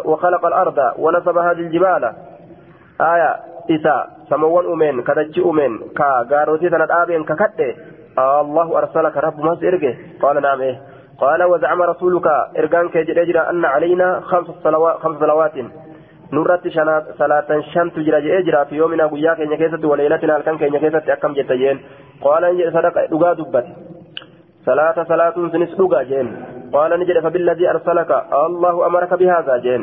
[0.05, 2.13] وخلق الأرض ونصب هذه الجبال
[3.01, 3.35] آية
[3.71, 7.75] إسا سموان أمين كدج أمين كقاروتي تنتابين ككتة
[8.19, 10.81] الله أرسلك رب ما سيرجه قال نعم إيه
[11.23, 15.55] قال وزعم رسولك إرجان كجرى أن علينا خمس صلوات خمس صلوات.
[16.33, 16.67] نورت
[17.21, 21.77] صلاة شن تجرى أجرى في يومنا قيا كينيا كيست وليلتنا الكن كينيا كيست أكم جتجين
[22.21, 23.65] قال إن صدق دقا دبت.
[24.65, 26.27] صلاة صلاة سنس دقا جين.
[26.73, 28.11] قال نجد فبالذي أرسلك.
[28.47, 29.81] الله أمرك بهذا جين.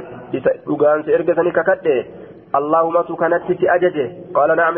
[0.69, 2.05] دقان سيرجسني ككده
[2.59, 4.77] اللهم تكنت أججه قال نعم.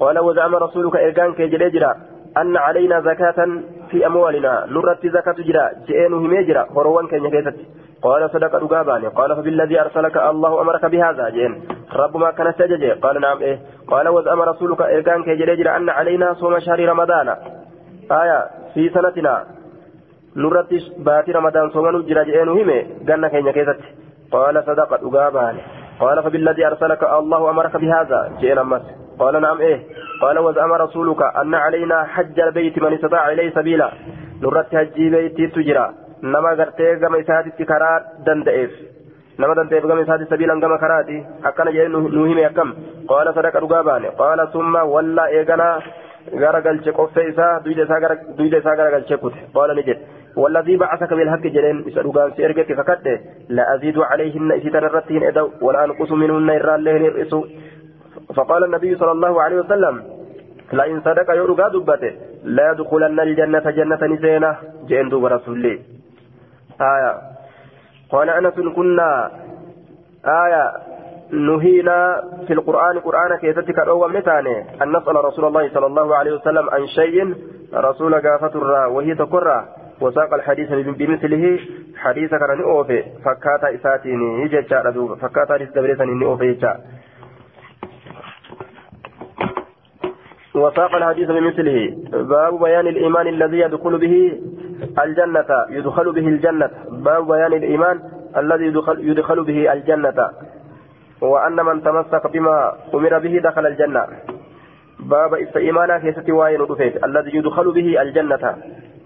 [0.00, 1.94] قال وزعم رسولك إرجان كجرى
[2.36, 3.46] أن علينا زكاة
[3.90, 4.66] في أموالنا.
[4.68, 7.56] نرت زكاة جرا جئين هميجرا هروان كان يكيست
[8.02, 9.06] قال صدق رقاباني.
[9.06, 11.62] قال فبالذي أرسلك الله أمرك بهذا؟ جئين.
[11.92, 13.58] رب ما كان سجج قال نعم إيه.
[13.88, 17.28] قال وزأم رسولك إرقان كجرا أن علينا صوم شهر رمضان.
[18.12, 19.44] آية في سنتنا.
[20.36, 20.68] نرت
[20.98, 23.80] باتي رمضان صوم جرا جئين همي قلنا كان يكيست
[24.32, 25.60] قال صدق رقاباني.
[26.00, 29.01] قال فبالذي أرسلك الله أمرك بهذا؟ جئين أمس.
[29.18, 29.80] قال نعم إيه.
[30.22, 33.92] قال وزعم رسولك أن علينا حج البيت من استطاع إليه سبيلا.
[34.42, 35.90] نرت حجي بيتي تجرى.
[36.22, 38.70] نما غرتي غما إساتي كرا دندئف.
[39.40, 42.74] نما دندئف غما إساتي سبيلا غما كراتي أكنا جاي نوهم يكم.
[43.08, 44.08] قال صدق رقاباني.
[44.08, 45.80] قال ثم ولا إيغنا
[46.34, 47.94] غرقل قفة إسا دويد إسا
[48.80, 49.98] غرقل كت قال نجد.
[50.36, 55.50] والذي بعثك بالحق جلين إسألوغان سيرجك فكت لا أزيد عليهن إسي تنرتهن إدو.
[55.60, 57.34] ولا أنقص منهن اللهن الرئيس
[58.36, 60.02] فقال النبي صلى الله عليه وسلم
[60.72, 62.12] لئن صدق يرقى دبته
[62.44, 64.56] لا يدخلن الجنة جنة نسينة
[64.88, 65.26] جئن دوب
[66.80, 67.12] آية.
[68.10, 69.30] قال أنس كنا.
[70.26, 70.72] آية.
[71.32, 76.70] نهينا في القرآن قرآن كيستك الأول متاني أن نسأل رسول الله صلى الله عليه وسلم
[76.70, 77.34] عن شيء
[77.74, 78.58] رسول قافة
[78.88, 79.64] وهي تقرى
[80.00, 81.58] وساق الحديث بمثله
[81.96, 84.48] حديث كان أوفي فكاتا إساتيني
[84.94, 86.76] دوبا فكاتا حديث دبريساني أوفي جتشا
[90.54, 91.96] وساق الحديث بمثله.
[92.12, 94.40] باب بيان الإيمان الذي يدخل به
[95.04, 96.70] الجنة يدخل به الجنة.
[96.90, 98.00] باب بيان الإيمان
[98.36, 100.30] الذي يدخل, يدخل به الجنة.
[101.20, 104.06] وأن من تمسك بما أمر به دخل الجنة.
[105.00, 108.56] باب إست إيمانا كيستي واين رفيت الذي يدخل به الجنة.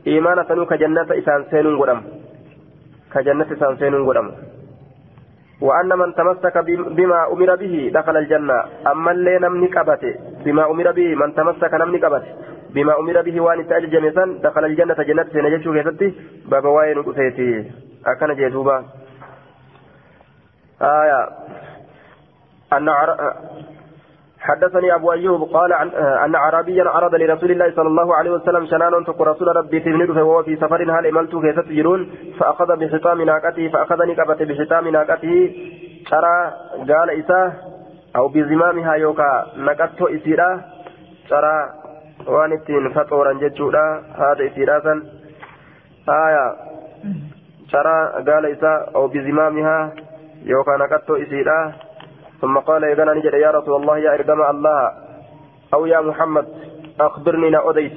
[0.06, 2.00] إيمانا سنو كجنة إسان سين قدم.
[3.14, 4.30] كجنة إسان سين قدم.
[5.60, 6.58] وأن من تمسك
[6.98, 8.64] بما أمر به دخل الجنة.
[8.90, 10.14] أما اللي نمني كبته
[10.46, 12.32] بما أمر به من تمسك نمني كبته
[12.74, 16.08] بما أمر به وأن تأجل جميسا دخل الجنة جنة سنجشو كيستي
[16.50, 17.50] باب واين رفيتي
[18.06, 18.76] أكن جيدوبا
[20.82, 21.20] آية.
[22.72, 22.86] أن
[24.40, 25.72] حدثني أبو أيوب قال
[26.24, 30.42] أن عربيا عرض لرسول الله صلى الله عليه وسلم شنان تق رسول ربي تبنده وهو
[30.42, 35.34] في سفر هل إملت كيف تجرون فأخذ بحطام ناقته فأخذني كبت بحطام ناقته.
[36.10, 36.52] ترى
[36.88, 37.52] قال إساه
[38.16, 40.50] أو بزمامها يوكا نقدت إسيرا
[41.30, 41.56] ترى
[42.24, 43.82] waan ittiin faxooran jechuudha
[44.18, 45.02] haada isiidhaasan
[46.06, 46.44] haya
[47.70, 49.90] caraa gaala isaa oo bizimaamihaa
[50.52, 51.58] yookaan naqattoo isiidha
[52.40, 54.80] ثم قال إذا نجد يا رسول الله يا إرجم الله
[55.74, 56.46] أو يا محمد
[57.00, 57.96] أخبرني نأوديت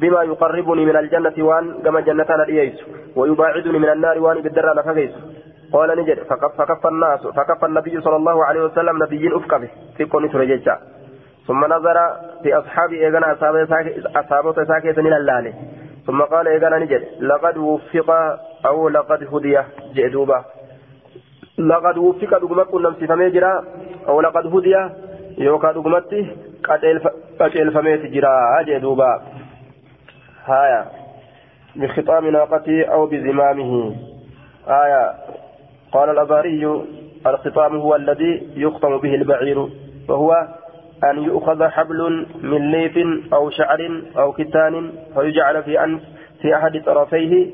[0.00, 2.76] بما يقربني من الجنة وان كما جنة نديس
[3.16, 5.12] ويباعدني من النار وان بالدر نفقيس
[5.72, 6.18] قال نجد.
[6.22, 7.26] فكف, فكف الناس.
[7.26, 10.78] فكف النبي صلى الله عليه وسلم نبي أفكه في كون سرجتا
[11.46, 11.96] ثم نظر
[12.42, 13.32] في أصحابي إذا
[14.16, 15.54] أصحابه ساكت من الله
[16.06, 17.08] ثم قال إذا نجد.
[17.20, 18.10] لقد وفق
[18.66, 19.58] أو لقد هدي
[19.94, 20.44] جئدوبا.
[21.58, 23.64] لقد وفق دغمت كنم سفمي جرا
[24.08, 24.76] أو لقد هدي
[25.38, 26.36] يوكا دغمتي
[27.40, 29.22] قتل فميت جرا أجي دوبا
[30.44, 30.86] هايا.
[31.76, 33.96] بخطام ناقته أو بزمامه.
[34.68, 35.14] آية
[35.92, 36.84] قال الأباري
[37.26, 39.58] الخطام هو الذي يختم به البعير
[40.08, 40.48] وهو
[41.04, 42.98] أن يؤخذ حبل من ليف
[43.32, 46.02] أو شعر أو كتان فيجعل في أنف
[46.42, 47.46] في أحد طرفيه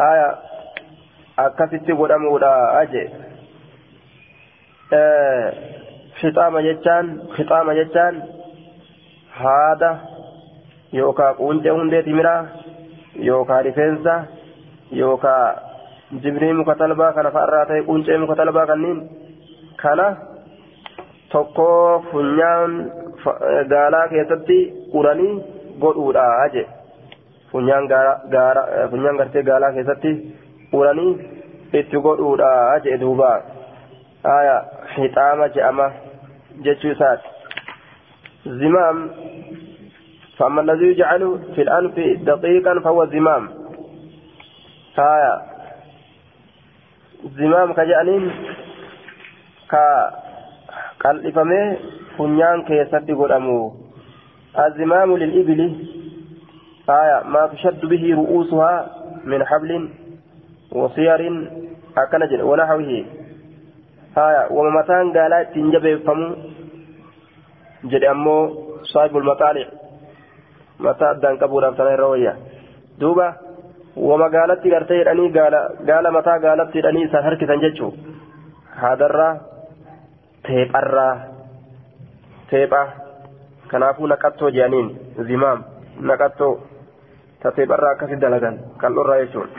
[0.00, 0.38] آية.
[1.38, 3.08] أكفت ودمودا أجي.
[6.20, 8.16] fixaama jechaan fixaama jechaan
[9.40, 9.90] haada
[10.98, 12.40] yookaan quncee hundee timiraa
[13.28, 14.14] yookaan rifeensa
[15.00, 15.71] yookaan
[16.22, 19.00] jibrii muka talbaa kana fa'arraa ta'e quncee muka talbaa kanniin
[19.82, 20.06] kana
[21.32, 22.76] tokkoo funyaan
[23.72, 24.58] gaalaa keessatti
[25.00, 25.32] uranii
[25.80, 26.66] godhuudha je
[27.52, 27.88] funyaan
[28.90, 30.14] funyaan gartee gaalaa keessatti
[30.72, 31.10] uranii
[31.80, 32.52] itti godhuudha
[32.84, 33.38] je duubaa.
[34.26, 35.92] آية حطامة جأمة
[36.62, 37.20] جتشو سات
[38.46, 39.10] زمام
[40.38, 41.94] فأما الذي يجعل في الأنف
[42.24, 43.48] دقيقا فهو زمام
[44.98, 45.51] آية
[47.24, 48.24] زمام كجأنين
[49.70, 49.84] كا
[51.02, 51.78] qal'ifamee
[52.16, 53.74] funyaan keessatti godhamu
[54.58, 55.60] الزمام للإبل
[56.90, 58.74] آية ما تشد به رؤوسها
[59.24, 59.88] من حبل
[60.72, 61.20] وصير
[61.98, 63.04] أكنجل ونحوه
[64.14, 66.26] haya wama mataan gaalaa ittiin jabeeffamu
[67.92, 68.42] jedhe ammoo
[68.92, 69.68] saahibul maqaalic
[70.86, 72.34] mataa addaan qabuudhaaf tana irra wayya
[73.00, 73.26] duuba
[73.96, 75.30] wama gaalatti gartee jedhanii
[75.86, 77.92] gaala mataa gaalatti jedhanii isaan harkisan jechuu
[78.82, 79.32] haadarraa
[80.48, 81.14] teepharraa
[82.50, 82.82] teepha
[83.72, 84.88] kanaafuu naqattoo jedhaniin
[85.28, 85.64] zimaam
[86.12, 86.54] naqattoo
[87.42, 89.50] ta teepharraa akkasi dalagan qal'oorraa jechuun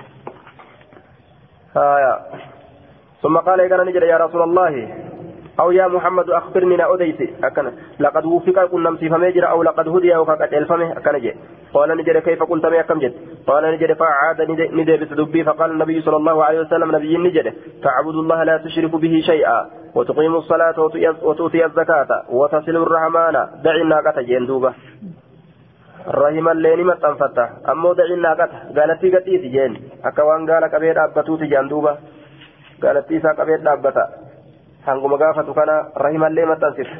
[1.75, 2.13] haya
[3.23, 4.73] ثم قال إذا نجد يا رسول الله
[5.59, 7.19] أو يا محمد أخبرني لا أديت.
[7.43, 10.97] أكن لقد وفق كن نمسي فمجر أو لقد هدي أو قد ألفمه.
[10.97, 11.33] أكن جي.
[11.73, 13.13] قال نجد كيف قلت ما كم جد
[13.47, 18.43] قال نجد فعاد ندي بتدبي فقال النبي صلى الله عليه وسلم نبي نجد فاعبدوا الله
[18.43, 19.59] لا تشرك به شيئا.
[19.95, 20.77] وتقيموا الصلاة
[21.23, 22.09] وتؤتي الزكاة.
[22.29, 23.35] وتصل الرحمن.
[23.63, 24.73] دع الناقة جندوبة
[26.07, 28.49] رحم اللين ما تنفتح أمو دع الناقة.
[28.77, 29.71] قالت قتيت جين.
[30.05, 31.97] أكوان قال كبير أبتوت جندوبة
[32.83, 34.03] gaalattii isaa qabee dhaabbata
[34.85, 35.75] hanguma gaafatu kana
[36.05, 36.95] rahimallee maxxansita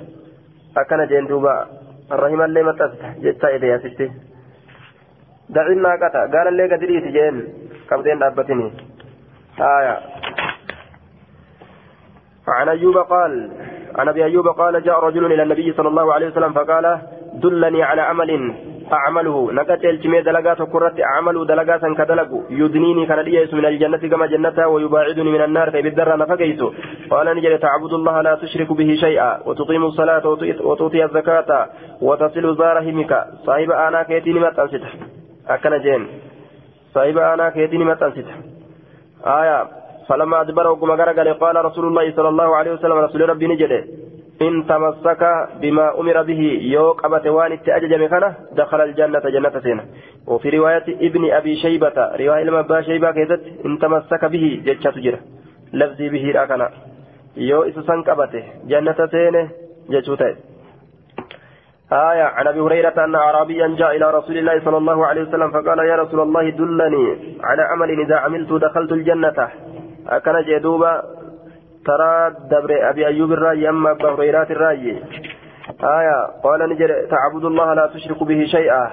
[0.82, 1.54] akkana jeen duuba
[2.24, 4.08] rahimallee maxxansita jecha edeyaasisti
[5.56, 7.38] dacin naaqata gaalallee gadi dhiisi jeen
[7.92, 8.68] qabdeen dhaabbatini
[9.62, 9.96] haya
[12.48, 13.52] عن أيوب قال
[13.96, 16.86] عن أبي أيوب قال جاء رجل إلى النبي صلى الله عليه وسلم فقال
[17.34, 18.54] دلني على عمل
[18.92, 23.20] أعمله نكت الجميع دلقات كرت أعمل دلقات كدلق يدنيني كان
[23.54, 26.62] من الجنة كما جنة ويباعدني من النار فبالدر نفقيت
[27.10, 29.48] قال نجل تعبد الله لا تشرك به شيئا.
[29.48, 30.26] وتقيم الصلاة
[30.70, 31.70] وتؤتي الزكاة
[32.02, 34.90] وتصل زارهمك صاحب أنا كيتيني ما تنسته
[35.48, 36.08] أكن جين.
[36.94, 38.36] صاحب أنا كيتيني ما تنسته
[39.26, 39.68] آية.
[40.10, 44.03] فلما أدبر وقم قال قال رسول الله صلى الله عليه وسلم رسول ربي نجده.
[44.42, 45.24] إن تمسك
[45.62, 49.84] بما أمر به يوك أبت وان التأجج مكانه دخل الجنة جنة سينة.
[50.28, 55.20] وفي رواية ابن أبي شيبة رواية المبا شيبة كيست إن تمسك به جتشة تجرى
[55.74, 56.70] لفظي به راكنا
[57.38, 59.50] يو إسسان قبته جنة سينة
[59.90, 60.36] جتشوته
[61.92, 65.80] آية عن أبي هريرة أن أعرابيا جاء إلى رسول الله صلى الله عليه وسلم فقال
[65.80, 69.50] يا رسول الله دلني على عمل إذا عملت دخلت الجنة.
[70.08, 71.04] أكن جدوبا
[71.86, 75.04] ترى دبر أبي أيوب الرأي أما أبا هريرة الرأي.
[75.84, 78.90] آية قال نجر تعبد الله لا تشرك به شيئا.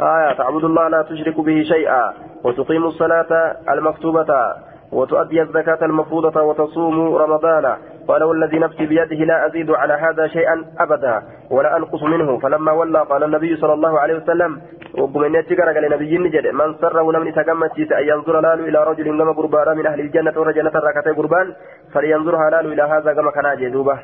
[0.00, 2.12] آية تعبد الله لا تشرك به شيئا.
[2.44, 4.54] وتقيم الصلاة المكتوبة.
[4.92, 7.76] وتؤدي الزكاة المفروضة وتصوم رمضان.
[8.08, 12.38] قال والذي نفسي بيده لا أزيد على هذا شيئا أبدا ولا أنقص منه.
[12.38, 14.60] فلما ولى قال النبي صلى الله عليه وسلم
[14.98, 19.32] وقمن يتكر قال النبي نجد من سره لم يتكمت أن ينظر لال إلى رجل كما
[19.32, 21.54] قربان من أهل الجنة ورجنة ركعتي قربان
[21.94, 23.98] فلينظرها لال إلى هذا كما كان جدوبة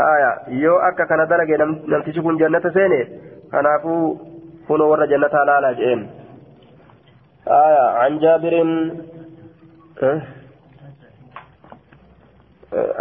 [0.00, 0.30] آية.
[0.48, 1.56] يو أكا كان درجة
[1.92, 3.02] لم تشكون جنة سيني.
[3.52, 4.16] كنافو
[4.68, 6.10] كونوا ور جنة لا جئين.
[7.48, 7.84] آية.
[8.00, 8.54] عن جابر؟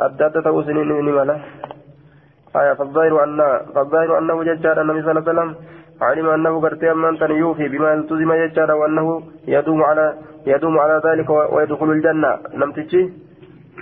[0.05, 1.37] Adda adda ta'uu isiniin ni mala.
[2.53, 3.39] فالظاهر أن
[3.75, 5.49] فالظاهر أنه ججار النبي صلى الله عليه وسلم
[6.01, 9.07] علم أنه قرتي أمان تن يوفي بما التزم ججار وأنه
[9.47, 10.05] يدوم على
[10.47, 13.01] يدوم على ذلك ويدخل الجنة نمتشي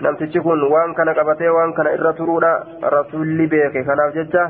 [0.04, 2.54] نمتشي كن وان كان قبتي وان كان إرى ترودا
[2.84, 4.44] رسول بيك كان ججا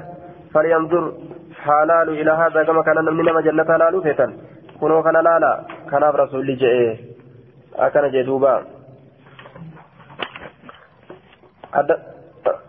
[0.54, 1.04] فلينظر
[1.66, 4.32] حلال إلى هذا كما كان نمني نما جنة لالو فتن
[4.80, 5.52] كنو كان لالا
[5.92, 7.15] كان رسول جئ
[7.80, 8.64] أكن جدوبا.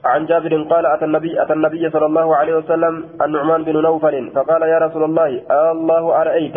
[0.05, 4.63] عن جابر قال أتى النبي أتى النبي صلى الله عليه وسلم النعمان بن نوفل فقال
[4.63, 5.31] يا رسول الله
[5.73, 6.57] الله أرأيت؟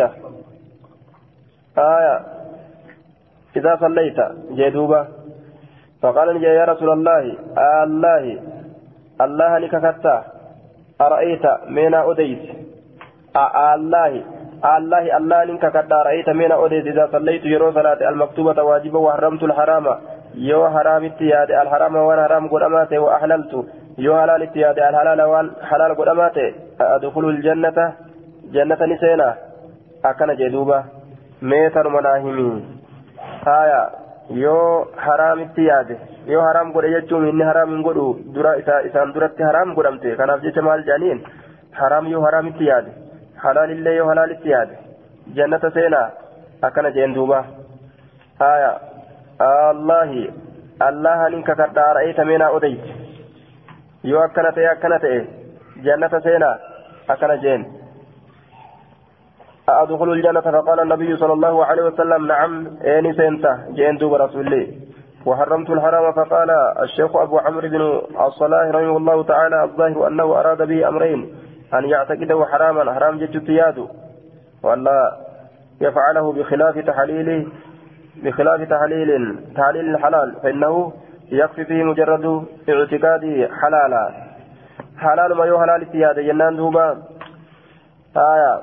[1.78, 2.16] آية.
[3.56, 4.18] إذا صليت
[4.50, 5.08] جدوبة
[6.02, 7.36] فقال يا رسول الله
[7.84, 8.24] الله
[9.20, 10.24] الله لككتا
[11.00, 12.44] أرأيت؟ من أديت.
[13.74, 14.39] الله.
[14.64, 19.86] الله الله لككتا أرأيت من أديت إذا صليت يرو صلاة المكتوبة واجبة وحرمت الحرام
[22.50, 26.54] godhamaa ta'e wa ahlaltu yoo halaalitti yaade alhalaala waan halaal godhamaa ta'e
[26.96, 27.86] adkhulu ljannata
[28.54, 29.26] jannata ni seena
[30.10, 30.84] akkana jee duuba
[31.42, 32.64] mee tanuma naa himii
[33.44, 33.80] haya
[34.44, 35.98] yoo haraamitti yaade
[36.32, 38.56] yoo haraam godhe jechuun inni haraam hin godhu dura
[38.88, 41.22] isaan duratti haraam godhamte kanaaf jecha maal jedhaniin
[41.82, 42.90] haraam yoo haraamitti yaade
[43.44, 44.78] halaalillee yoo halaalitti yaade
[45.36, 46.08] jannata seenaa
[46.62, 47.44] akkana jeen duuba
[48.44, 48.70] haya
[49.40, 50.10] الله.
[50.88, 52.84] الله نك كرتا رأيت منا أديت.
[54.04, 55.04] يو أكنت أكنت
[55.84, 56.50] جنة سينا.
[57.10, 57.60] أكن جين.
[59.68, 62.52] أدخل الجنة؟ فقال النبي صلى الله عليه وسلم نعم.
[62.84, 64.66] إني سينتا جين دوب رسول الله
[65.26, 66.12] وحرمت الحرام.
[66.12, 66.50] فقال
[66.84, 67.82] الشيخ أبو عمرو بن
[68.26, 71.20] الصلاح رحمه الله تعالى الظاهر أنه أراد به أمرين.
[71.74, 73.86] أن يعتقده حراما حرام جد تياده
[74.62, 75.16] وألا
[75.80, 77.46] يفعله بخلاف تحليله
[78.22, 80.92] بخلاف تحليل تحليل الحلال فإنه
[81.32, 84.12] يكفي فيه مجرد اعتقاده حلالا.
[84.98, 87.02] حلال ما يو حلال السيادة جنان دوبا.
[88.16, 88.60] آية.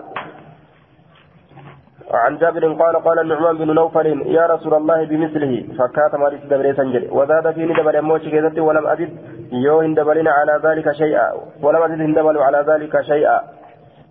[2.14, 7.08] عن جابر قال قال النعمان بن نوفل يا رسول الله بمثله فكات مارس دبري سنجل
[7.12, 9.10] وزاد في ندبل موشي ولم أزد
[9.52, 11.32] يو هندبلين على ذلك شيئا
[11.64, 13.40] ولم أزد هندبل على ذلك شيئا.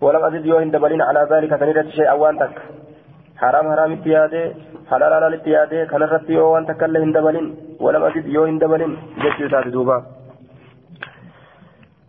[0.01, 2.55] ولم أزد يو هندبلين على ذلك سنيرة شيئا وانتك
[3.37, 4.43] حرام حرام اتياده
[4.89, 9.67] حلال حلال اتياده كان رتي يو وان تكله هندبلين ولم أجد يو هندبلين جت يسات
[9.67, 9.97] دوبا.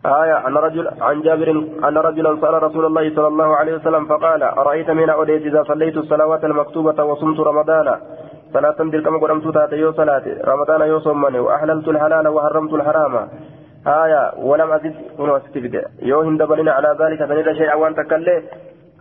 [0.05, 1.49] آية عن رجل عن جابر
[1.87, 5.97] أن رجلا سأل رسول الله صلى الله عليه وسلم فقال أرأيت من أوليت إذا صليت
[5.97, 7.87] الصلوات المكتوبة وصمت رمضان؟
[8.53, 10.25] صلاة تلك قرمت تات يو صلاة.
[10.51, 13.13] رمضان يو صمني وأحللت الحلال وحرمت الحرام.
[13.87, 14.95] آية ولم أزد.
[15.19, 15.41] هنا
[16.01, 18.43] يو هندبلين على ذلك فنجد شيئا وان تكله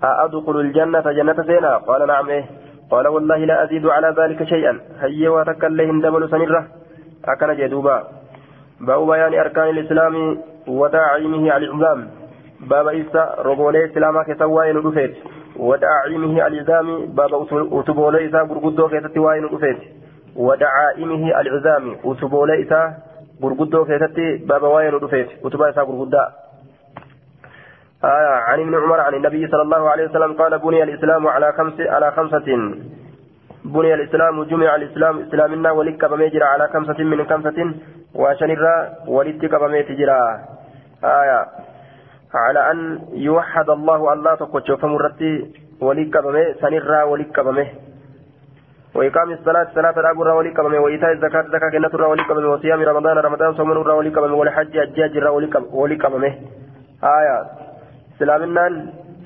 [0.03, 1.73] أدخل الجنة جنة زينة.
[1.89, 2.45] قال نعم إيه.
[2.91, 4.81] قال والله لا أزيد على ذلك شيئا.
[5.01, 6.67] هيا وتكلهم دبل سنرة.
[7.25, 7.97] أكن جدوبا.
[8.81, 10.15] باب بيان أركان الإسلام
[10.69, 12.01] وداعيمه العظام.
[12.61, 15.15] باب إيسا ربولي إسلاما كتواين رفيت
[15.59, 17.33] وداعيمه العظام باب
[17.73, 19.79] أتبولي إيسا برقدو كتتواين رفيت
[20.37, 22.95] ودعائمه العظام أتبولي إيسا
[23.41, 26.25] برقدو كتتي باب واين رفيت أتبا إيسا برقدا.
[28.05, 31.81] آية عن ابن عمر عن النبي صلى الله عليه وسلم قال بني الإسلام على خمس
[31.81, 32.47] على خمسة.
[33.65, 37.75] بني الإسلام جمع الإسلام إسلامنا ولك بميجرا على خمسة من خمسة
[38.15, 38.75] وشنرا
[39.07, 40.21] ولتك بميتجرا
[41.05, 41.47] آية.
[42.35, 45.33] على أن يوحد الله الله تقوى فمرتي
[45.81, 47.67] ولك بمي سنرا ولك بمي
[48.95, 53.55] وإقام الصلاة صلاة الأبو الرولي كما وإيتاء الزكاة زكاة كنة الرولي كما وصيام رمضان رمضان
[53.55, 56.27] صوم الرولي كما والحج حجاج الرولي كما
[57.05, 57.37] آية.
[58.19, 58.67] سلامنا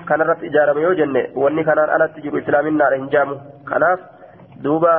[0.09, 3.29] كان رت إجارة يوجن وإني كان أنا تجيب إسلامنا رهنجام
[3.69, 3.99] كناف
[4.63, 4.95] دوبا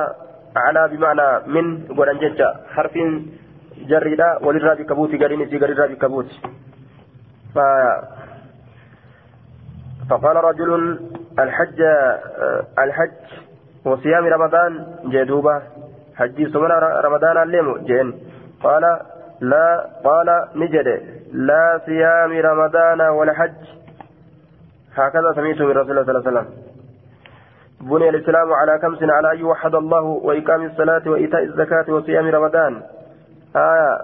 [0.55, 1.65] على بمعنى من
[1.97, 2.93] قران ججا حرف
[3.89, 6.35] جريدا وللرابي كبوتي قرين في قرين رابي كبوتي
[7.55, 7.59] ف
[10.09, 10.99] فقال رجل
[11.39, 11.81] الحج
[12.79, 13.11] الحج
[13.85, 14.71] وصيام رمضان
[15.05, 15.61] جدوبة
[16.15, 18.13] حجي سمنا رمضان الليم جين
[18.63, 18.99] قال
[19.41, 20.87] لا قال نجد.
[21.33, 23.61] لا صيام رمضان ولا حج.
[24.95, 26.47] هكذا سمعت من رسول الله صلى الله عليه وسلم.
[27.81, 32.81] بني الإسلام على خمس على أن يوحد الله وإقام الصلاة وإيتاء الزكاة وصيام رمضان.
[33.55, 33.97] آية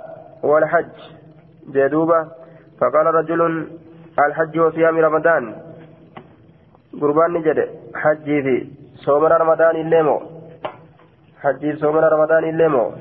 [0.44, 0.96] والحج
[1.70, 2.28] جدوبة
[2.82, 3.68] فقال رجل
[4.26, 5.44] الحج وصيام رمضان.
[7.02, 7.60] قربان نجد.
[7.96, 8.56] حجي في
[9.06, 10.22] صومنا رمضان الليمو
[11.42, 12.92] حجي صومنا رمضان الليمو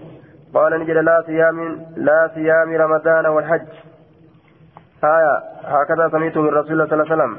[0.55, 1.59] قال نجد لا صيام
[1.97, 3.68] لا صيام رمضان والحج.
[5.05, 7.33] آية هكذا سمعت من رسول الله صلى الله عليه وسلم.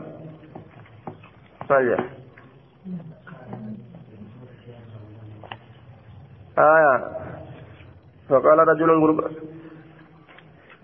[1.69, 1.99] طيب.
[6.57, 6.93] آية.
[8.29, 9.50] فقال رجل قرب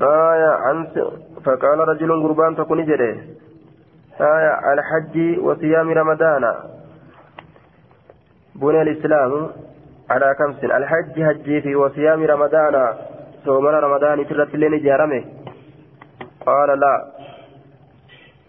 [0.01, 0.87] آية عن
[1.45, 3.11] فقال رجل قربان تكون جري
[4.21, 6.53] آية الحج وصيام رمضان.
[8.55, 9.49] بني الإسلام
[10.09, 10.63] على خمس.
[10.63, 12.93] الحج هجي في وصيام رمضان.
[13.45, 15.23] صوم رمضان ترت لين جارمه.
[16.45, 17.05] قال لا.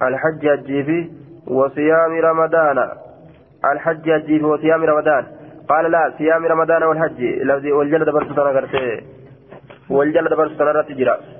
[0.02, 1.10] الحج هجي في
[1.46, 2.78] وصيام رمضان.
[3.72, 5.26] الحج هجي في وصيام رمضان.
[5.68, 7.20] قال لا صيام رمضان والحج.
[7.20, 9.00] لفظي والجلد برسطنا قرته.
[9.90, 11.37] والجلد برسطنا رتجرا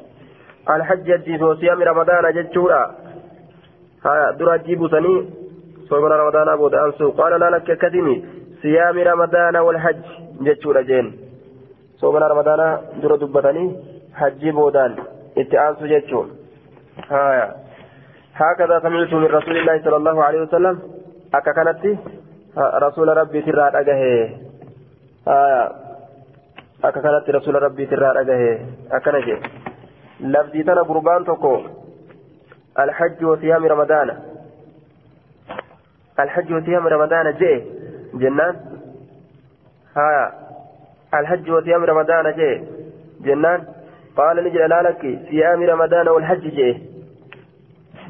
[0.71, 2.95] الحج هجي في وصيام رمضان جتشورا
[4.39, 5.31] درا جيبو سني
[5.89, 8.25] صوم رمضان أبو أنسو قال لا لك كتمي
[8.63, 10.05] صيام رمضان والحج
[10.41, 11.07] جتشورا جين.
[12.01, 12.61] صوم رمضان
[13.03, 13.65] درا دبتني
[14.15, 14.93] حج بودان.
[15.39, 16.27] اتعانسو جتشور
[17.11, 17.57] ها
[18.35, 20.77] هكذا سمعت من رسول الله صلى الله عليه وسلم.
[21.35, 21.83] أكا كانت
[22.59, 24.31] رسول ربي ترى أجاه.
[26.85, 28.59] أكا كانت رسول ربي ترى أجاه.
[28.93, 29.29] أكنج
[30.21, 31.61] لفظي تنا قربان تكو.
[32.79, 34.19] الحج وصيام رمضان.
[36.21, 37.65] الحج وصيام رمضان جي.
[38.15, 38.57] جنان.
[39.97, 40.33] ها.
[41.15, 42.65] الحج وصيام رمضان جي.
[43.21, 43.65] جنان.
[44.17, 46.83] قال نجي لا لك صيام رمضان والحج جي.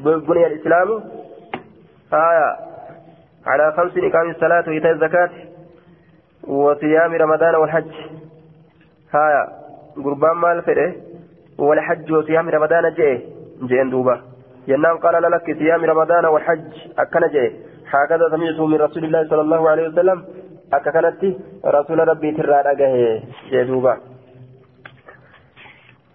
[0.03, 1.03] بني الإسلام.
[2.13, 2.57] آية
[3.45, 5.29] على خمس إقام الصلاة وإيتاء الزكاة.
[6.47, 7.91] وصيام رمضان والحج.
[9.15, 9.47] آية
[10.05, 11.08] قربان مال فره
[11.67, 13.11] والحج وصيام رمضان جئ
[13.69, 14.15] جئن دوبا.
[14.67, 16.71] ينام قال لك صيام رمضان والحج.
[16.99, 17.51] أكن جئ
[17.91, 20.19] هكذا سمعته من رسول الله صلى الله عليه وسلم.
[20.73, 21.21] أككنت
[21.65, 22.95] رسول ربي ترى أجاه
[23.51, 23.63] جئ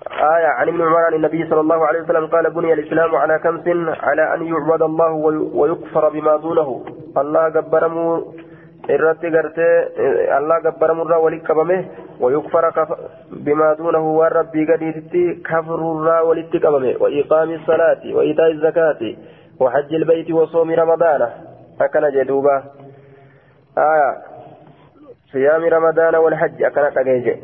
[0.04, 3.66] آية عن ابن عمر عن النبي صلى الله عليه وسلم قال بني الإسلام على كمس
[4.02, 5.12] على أن يعبد الله
[5.54, 6.84] ويكفر بما دونه.
[7.16, 8.34] الله جبرمو
[8.88, 9.74] irratti gartee
[10.38, 11.78] allah gabbaramurraa walitti qabame
[13.44, 19.16] bimaa duunahu waan rabbii gadiititti kafrurraa walitti qabame waiqaami salaati waitaa'i zakaati
[19.60, 21.22] وحج البيت وصوم رمضان
[21.80, 22.64] أكن جدوبا
[23.78, 24.10] آية
[25.32, 27.36] صيام رمضان والحج أكن أجيج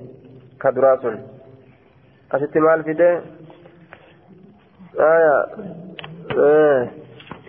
[0.60, 1.04] كدراس
[2.30, 3.10] asitti maal fide
[4.98, 5.36] آية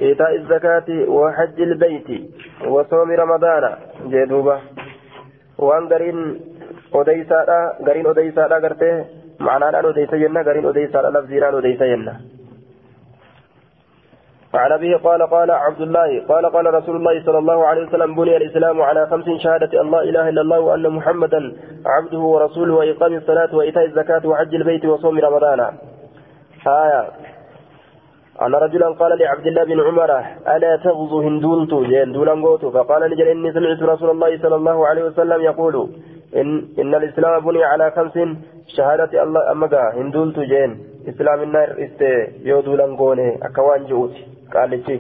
[0.02, 2.10] إيتاء الزكاة وحج البيت
[2.68, 3.64] وصوم رمضان
[4.06, 4.60] جدوبة
[5.58, 6.40] وان قرين
[6.94, 7.50] أديساء
[7.88, 9.06] قرين أديساء قرته
[9.40, 12.16] معنى أن أديسا جنة قرين أديساء لفظيران أديسا جنة
[14.54, 18.38] فعن أبيه قال قال عبد الله قال قال رسول الله صلى الله عليه وسلم بني
[18.38, 21.54] الإسلام على خمس شهادة الله إله إلا الله وأن محمدا
[21.86, 25.60] عبده ورسوله وإقام الصلاة وإيتاء الزكاة وحج البيت وصوم رمضان
[26.68, 27.08] آية
[28.46, 30.12] أن رجلا قال لعبد الله بن عمر
[30.54, 35.40] ألا تغزو هندولت هندولا قوت فقال نجل إني سمعت رسول الله صلى الله عليه وسلم
[35.42, 35.76] يقول
[36.40, 36.48] إن,
[36.82, 38.16] إن الإسلام بني على خمس
[38.76, 40.72] شهادة الله أمقا هندولت جين
[41.12, 42.02] إسلام النار است
[42.50, 44.24] يودولا قوني أكوان جوتي
[44.54, 44.96] qaalichi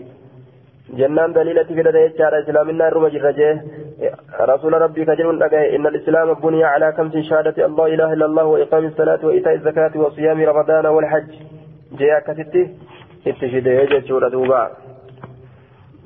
[1.00, 3.52] jennaan daliilatti fidate jechaadha islaaminaa irruma jirra jee
[4.52, 8.46] rasuula rabbii ka jedhuun dhagahe inna alislaama buniya calaa kamsi shahaadati allah ilaha illa allah
[8.54, 10.50] wa iqaami salaati wa itaa'i zakaati wa siyaami
[13.24, 14.72] fide jechuudha duuba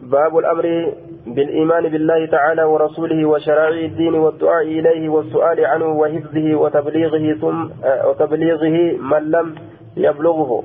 [0.05, 0.93] باب الأمر
[1.25, 7.69] بالإيمان بالله تعالى ورسوله وشرائع الدين والدعاء إليه والسؤال عنه وحفظه وتبليغه ثم
[8.05, 9.55] وتبليغه من لم
[9.97, 10.63] يبلغه.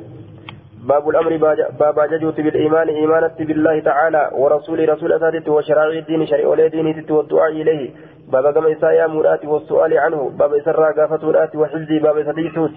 [0.88, 1.36] باب الأمر
[1.80, 7.90] باب ججوت بالإيمان إيمانة بالله تعالى ورسول رسول أساتت وشرائع الدين شريع دين والدعاء إليه.
[8.32, 10.30] باب كما إسايا مرات والسؤال عنه.
[10.38, 12.74] باب إسراء قافة مرات وحفظي باب إسديتوت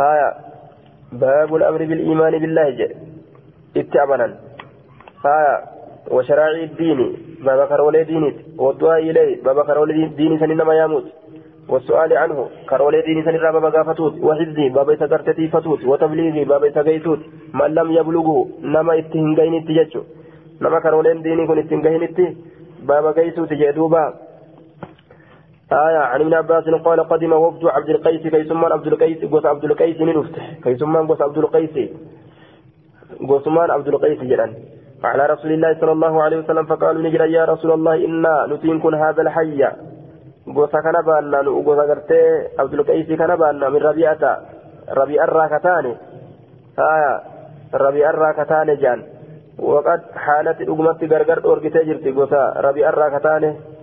[0.00, 0.59] آية.
[1.12, 2.96] باب الأمر بالإيمان بالله جاء.
[3.76, 4.34] اتعملا
[5.26, 5.64] آية.
[6.10, 7.16] وشرائع الدين.
[7.44, 9.42] باب كرولي دينت والدعاء إليه.
[9.42, 11.04] باب كرولي دين سنين يموت.
[11.68, 12.48] والسؤال عنه.
[12.70, 15.84] كرولي دين سن الرابع بقافتوت وحفظه بابا سكرتتي فتوت.
[15.84, 17.18] وتبليغه بابا سقيتوت
[17.54, 18.48] من لم يبلغه.
[18.62, 20.02] نما اتهنجين اتججو.
[20.62, 22.36] نما كرولين ديني كن اتهنجين اتي.
[22.82, 24.14] بابا قيسوت جدوبا
[25.72, 30.00] آية عن ابن عباس قال قدم وفد عبد القيس كيسمان عبد القيس قوس عبد القيس
[30.00, 31.90] نفتح كيسمان قوس عبد القيس
[33.28, 34.54] قوسمان عبد القيس جلال
[35.04, 39.22] على رسول الله صلى الله عليه وسلم فقالوا نجرا يا رسول الله إنا نتينكن هذا
[39.22, 39.62] الحي
[40.82, 44.30] kana baannaa nu gosa gartee abdulqaysii kana baannaa min rabi'ata
[44.98, 45.92] rabi'arraa kataane
[46.76, 47.12] haya
[47.72, 49.04] rabi'arraa kataane jaan
[49.58, 53.79] waqad haalatti dhugumatti gargar dhoorgitee jirti gosa rabi'arraa kataane haya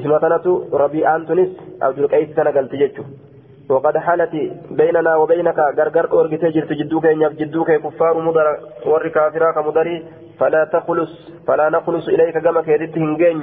[0.00, 0.52] isma kanatu
[0.84, 1.50] rabi'aan tunis
[1.80, 3.28] abdulqaysii kana galti jechuudha.
[3.68, 4.32] وقد حالت
[4.70, 8.46] بيننا وبينك غرغر أورجتي جرت جدوك إن جدوك كفار مدر
[8.86, 10.04] ور كافرا كمدري
[10.40, 11.12] فلا تخلص
[11.46, 13.42] فلا نخلص إليك كما كيدت هنجين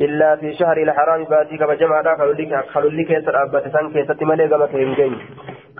[0.00, 4.48] إلا في شهر الحرام باتي كما جمع دا خلولك خلولك يسر أبت سان كيست ملي
[4.48, 5.14] كما كينجين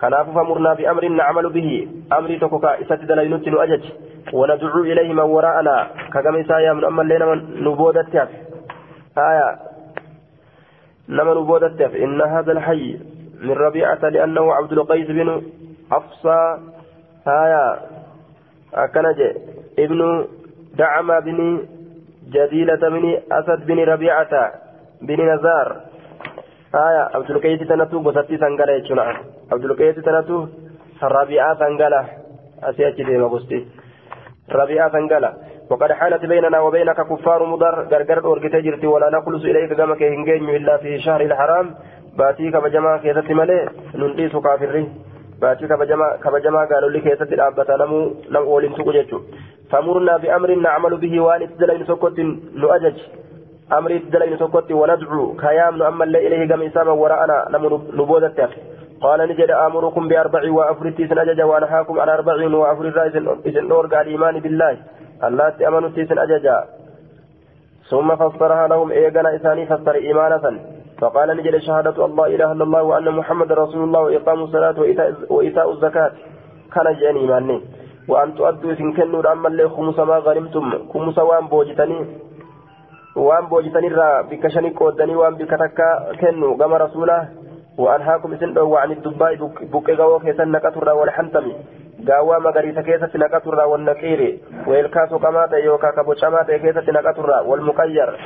[0.01, 3.83] كناف فمرنا بأمر نعمل به أمري تكوكا إسات دلينوت نؤجج
[4.33, 7.35] وندعو إليه من وراءنا كما إسايا من أما لنا
[7.65, 8.15] نبودت
[9.18, 9.58] آية.
[11.08, 13.00] نما نبودت إن هذا الحي
[13.40, 15.42] من ربيعة لأنه عبد القيس بن
[15.90, 16.58] حفصة
[17.26, 17.80] هايا
[18.74, 19.20] أكنج
[19.78, 20.26] ابن
[20.74, 21.66] دعم بن
[22.28, 24.52] جديلة بن أسد بن ربيعة
[25.02, 25.80] بن نزار.
[26.74, 29.16] هايا عبد القيس تنتو بساتي سنغلا يجنا
[29.52, 30.46] عبد القيس تنتو
[31.02, 32.04] ربيعة سنغلا.
[32.62, 33.66] أسيأتي ديما بستي
[34.50, 35.32] ربيعة سنغلا.
[35.72, 40.76] وقد حالت بيننا وبينك كفار مضر غرغر أورجت جرتي ولا نخلص إليك كما كهنجين إلا
[40.76, 41.66] في شهر الحرام
[44.42, 44.86] kaafirri
[45.40, 45.68] baatii
[46.24, 49.38] kabajamaa gaalolli keessatti dhaabbata namuu nam waliin tuqu jechuudha
[49.70, 52.26] famurnaa bi amrin nacmalu bihi waan itti dalaynu tokkotti
[52.62, 53.04] nu ajaji
[53.78, 58.60] amri itti dalaynu tokkotti wanadcu kayaamnu ammallee ilayhi gama isaama wara'ana namu nu boodatti hafe
[59.02, 63.16] قال نجد آمركم بأربع وأفرت سن أجج وأنهاكم عن أربع وأفر الرئيس
[63.46, 64.76] إذن نور الإيمان بالله
[65.24, 66.64] الله تأمنوا سن أججا
[67.90, 70.60] ثم فسرها لهم إيقنا إساني فسر إيمانة
[71.00, 74.80] فقال نجد شهادة الله إله إلا الله وأن محمد رسول الله وإقام الصلاة
[75.30, 76.10] وإيتاء, الزكاة
[76.74, 77.60] كان جاني إيماني
[78.08, 82.06] وأن تؤدوا إن كنوا أما اللي خمس ما غنمتم خمس وأن بوجتني
[83.16, 87.28] وأن بوجتني را بكشني قودني وأن بكتكا كنوا كما رسوله
[87.78, 89.90] وأنهاكم إسن وعن الدباء بك
[92.08, 97.30] غوا كيسن نكتر والحنتم غوا مغريسا كيسة نكتر والنقير ويلكاسو كما يوكا كبوشما كيسة نكتر
[97.46, 98.18] والمقير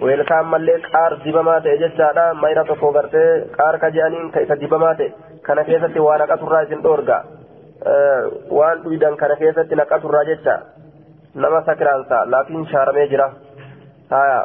[0.00, 4.94] weelkaan mallee qaar dibamaa ta'e jechaadha mayra tokko gartee qaar ka je'aniin ka isa dibamaa
[5.00, 5.08] ta'e
[5.46, 7.18] kana keessatti waa naqaturraa isin dhoorga
[8.58, 10.54] waan dhuydan kana keessatti naqaturraa jecha
[11.34, 13.28] nama sakiraansa laakiin shaaramee jira
[14.14, 14.40] haya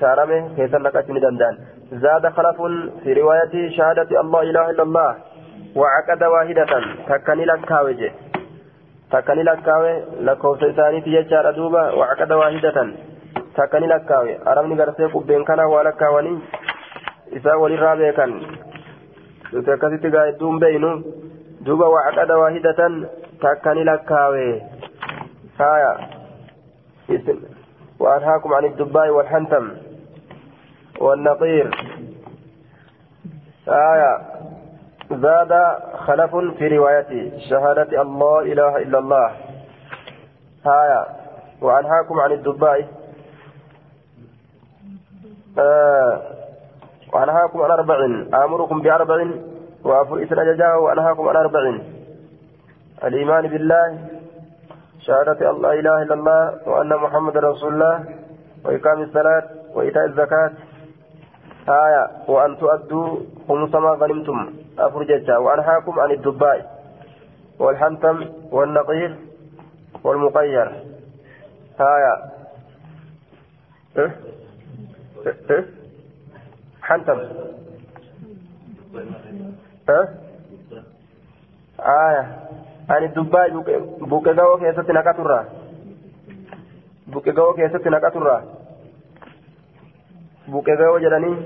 [0.00, 1.60] shaarame keessan naqachuu ni danda'an
[1.90, 2.62] زاد خلف
[3.02, 5.16] في رواية شهادة الله إله إلا الله
[5.76, 6.66] وعقد واحدة
[7.08, 8.10] تكني لكاوي
[9.10, 12.76] تكني لكاوي لكوف ثاني تيجار أدوبة وعقد واحدة
[13.56, 16.38] takka ni lakkaawe arabni garsee qubbeen kana waa lakkaawanii
[17.36, 18.32] isaa walirraa beekan
[19.52, 20.90] nuti akkasitti gaa hedduun beeynu
[21.66, 22.94] duuba wacqada waahidatan
[23.42, 24.46] takka ni lakkaawe
[25.58, 25.92] haya
[28.00, 29.64] وأنهاكم عن الدباء والحنتم
[31.00, 31.66] والنقير
[33.68, 34.12] آية
[35.10, 35.52] زاد
[35.94, 39.28] خلف في روايته شهادة الله إله إلا الله.
[40.66, 41.06] آية
[41.62, 42.88] وأنهاكم عن الدباء.
[45.58, 46.20] آه.
[47.12, 47.98] وأنهاكم عن أربع
[48.44, 49.26] آمركم بأربع
[49.84, 51.78] وأفر إثنى ججاه وأنهاكم عن أربع
[53.04, 53.98] الإيمان بالله
[55.00, 58.04] شهادة الله إله إلا الله وأن محمد رسول الله
[58.64, 59.42] وإقام الصلاة
[59.74, 60.50] وإيتاء الزكاة.
[61.68, 63.16] آية وأن تؤدوا
[63.48, 64.38] خمس ما غنمتم.
[64.86, 66.80] أفر ججاه وأنهاكم عن الدباء
[67.58, 69.16] والحنتم والنقير
[70.04, 70.66] والمقير
[71.80, 72.14] آية
[73.98, 75.66] إيه؟
[76.82, 77.18] حنتم
[79.88, 80.08] ها
[81.80, 82.50] آية
[84.34, 85.44] gawoo keessatti naqaturraa
[87.12, 88.40] buqqe gawoo keessatti naqaturraa
[90.50, 91.36] buqqe gawoo jedhanii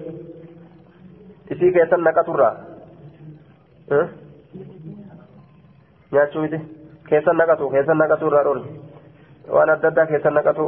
[1.50, 2.54] isii keessan naqaturraa
[6.12, 6.58] nyaachuu miti
[7.08, 8.70] keessan naqatu keessan naqatu irraa dhorki
[9.56, 10.64] waan adda addaa keessan naqatu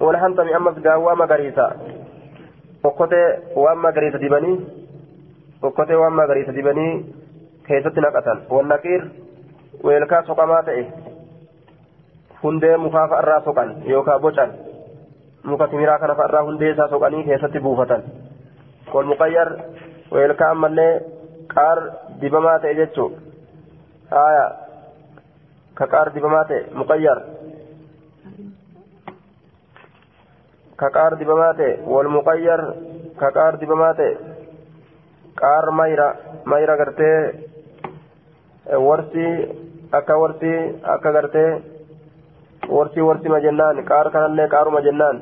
[0.00, 1.66] wal hantami ammas gaawwaa magariisa
[2.84, 3.26] okkotee
[3.56, 4.56] waan magariisa dibanii
[5.62, 6.92] okkotee waan magariisa dibanii
[7.68, 9.02] keessatti naqatan wannaqiir
[9.84, 10.84] weelkaa soqamaa ta'e
[12.42, 14.50] hundee mukaa fa'arraa soqan yookaan bocan
[15.44, 18.02] muka timiraa kana fa'arraa hundee isaa soqanii keessatti buufatan
[18.94, 19.48] wal muqayyar
[20.14, 20.92] weelkaa ammallee
[21.54, 21.78] qaar
[22.20, 23.12] dibamaa ta'e jechuun
[24.10, 24.46] haaya.
[25.78, 27.18] Ka qaar dibamaa ta'e muqayyar
[30.80, 32.60] ka qaar dibamaa ta'e wal muqayyar
[33.20, 34.12] ka qaar dibamaa ta'e
[35.40, 36.08] qaar mayra.
[36.50, 37.18] Mayra gartee
[38.86, 39.26] warsi
[39.98, 40.52] akka warsi
[40.94, 41.50] akka gartee
[42.76, 43.84] warsi warsima jennaan.
[43.90, 45.16] Qaar kanallee qaaruma jennaan.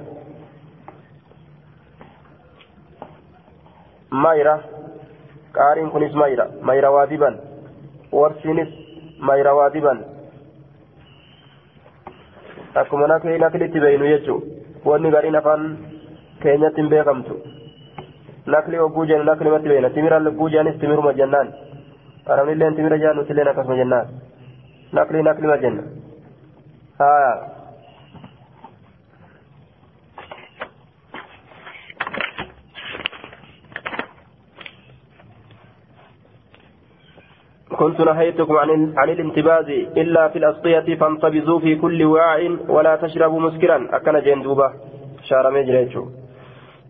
[4.24, 4.54] Mayra
[5.58, 7.36] qaariin kunis mayra mayra waa diban
[8.20, 8.68] warsiinis
[9.30, 9.98] mayra waa diban
[12.74, 14.38] akkuma nakli naklitti beeynu jechuu
[14.84, 15.64] wanni gariin afaan
[16.42, 17.34] keenyatti hin beekamtu
[18.54, 21.52] nakli hogguu jennu naklimatti beeyna timira hogguu jennis timiruma jennaan
[22.34, 24.06] arabnilleen timira jaan nutilleen akkasuma jennaan
[24.98, 25.82] nakli naklima jenna
[26.98, 27.30] haa
[37.82, 39.68] كنت نهيتكم عن عن الانتباز
[40.02, 43.78] إلا في الأسقية فانتبذوا في كل وعاء ولا تشربوا مسكرا.
[43.96, 44.68] أكن جندوبة
[45.28, 46.04] شارع مجريتشو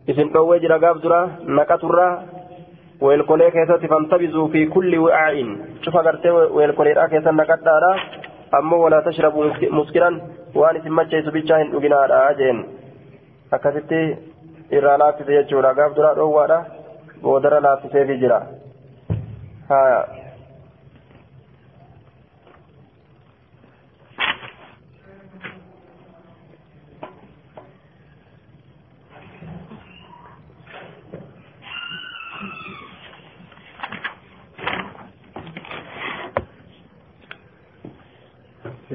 [0.09, 1.21] إذن قوي جرى قابدرا
[1.59, 2.09] نكترا
[3.01, 5.37] ويلقولي كيسة فانتبذوا في كل وعاء
[5.83, 7.93] شوف أقرتي ويلقولي را كيسة نكتارا
[8.59, 9.45] أما ولا تشربوا
[9.79, 10.11] مسكرا.
[10.55, 12.59] وأن سمجي سبيتشاهن أجنا أجين
[13.53, 14.17] أكستي
[14.73, 16.59] irraa laaffise jechuudha gaaf duraa dhoowwaadha
[17.23, 18.39] boodara laaffiseefi jira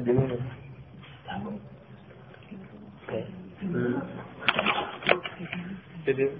[0.08, 0.38] 零零。
[3.06, 3.24] 对。
[3.60, 4.00] 嗯。
[6.04, 6.30] 对对。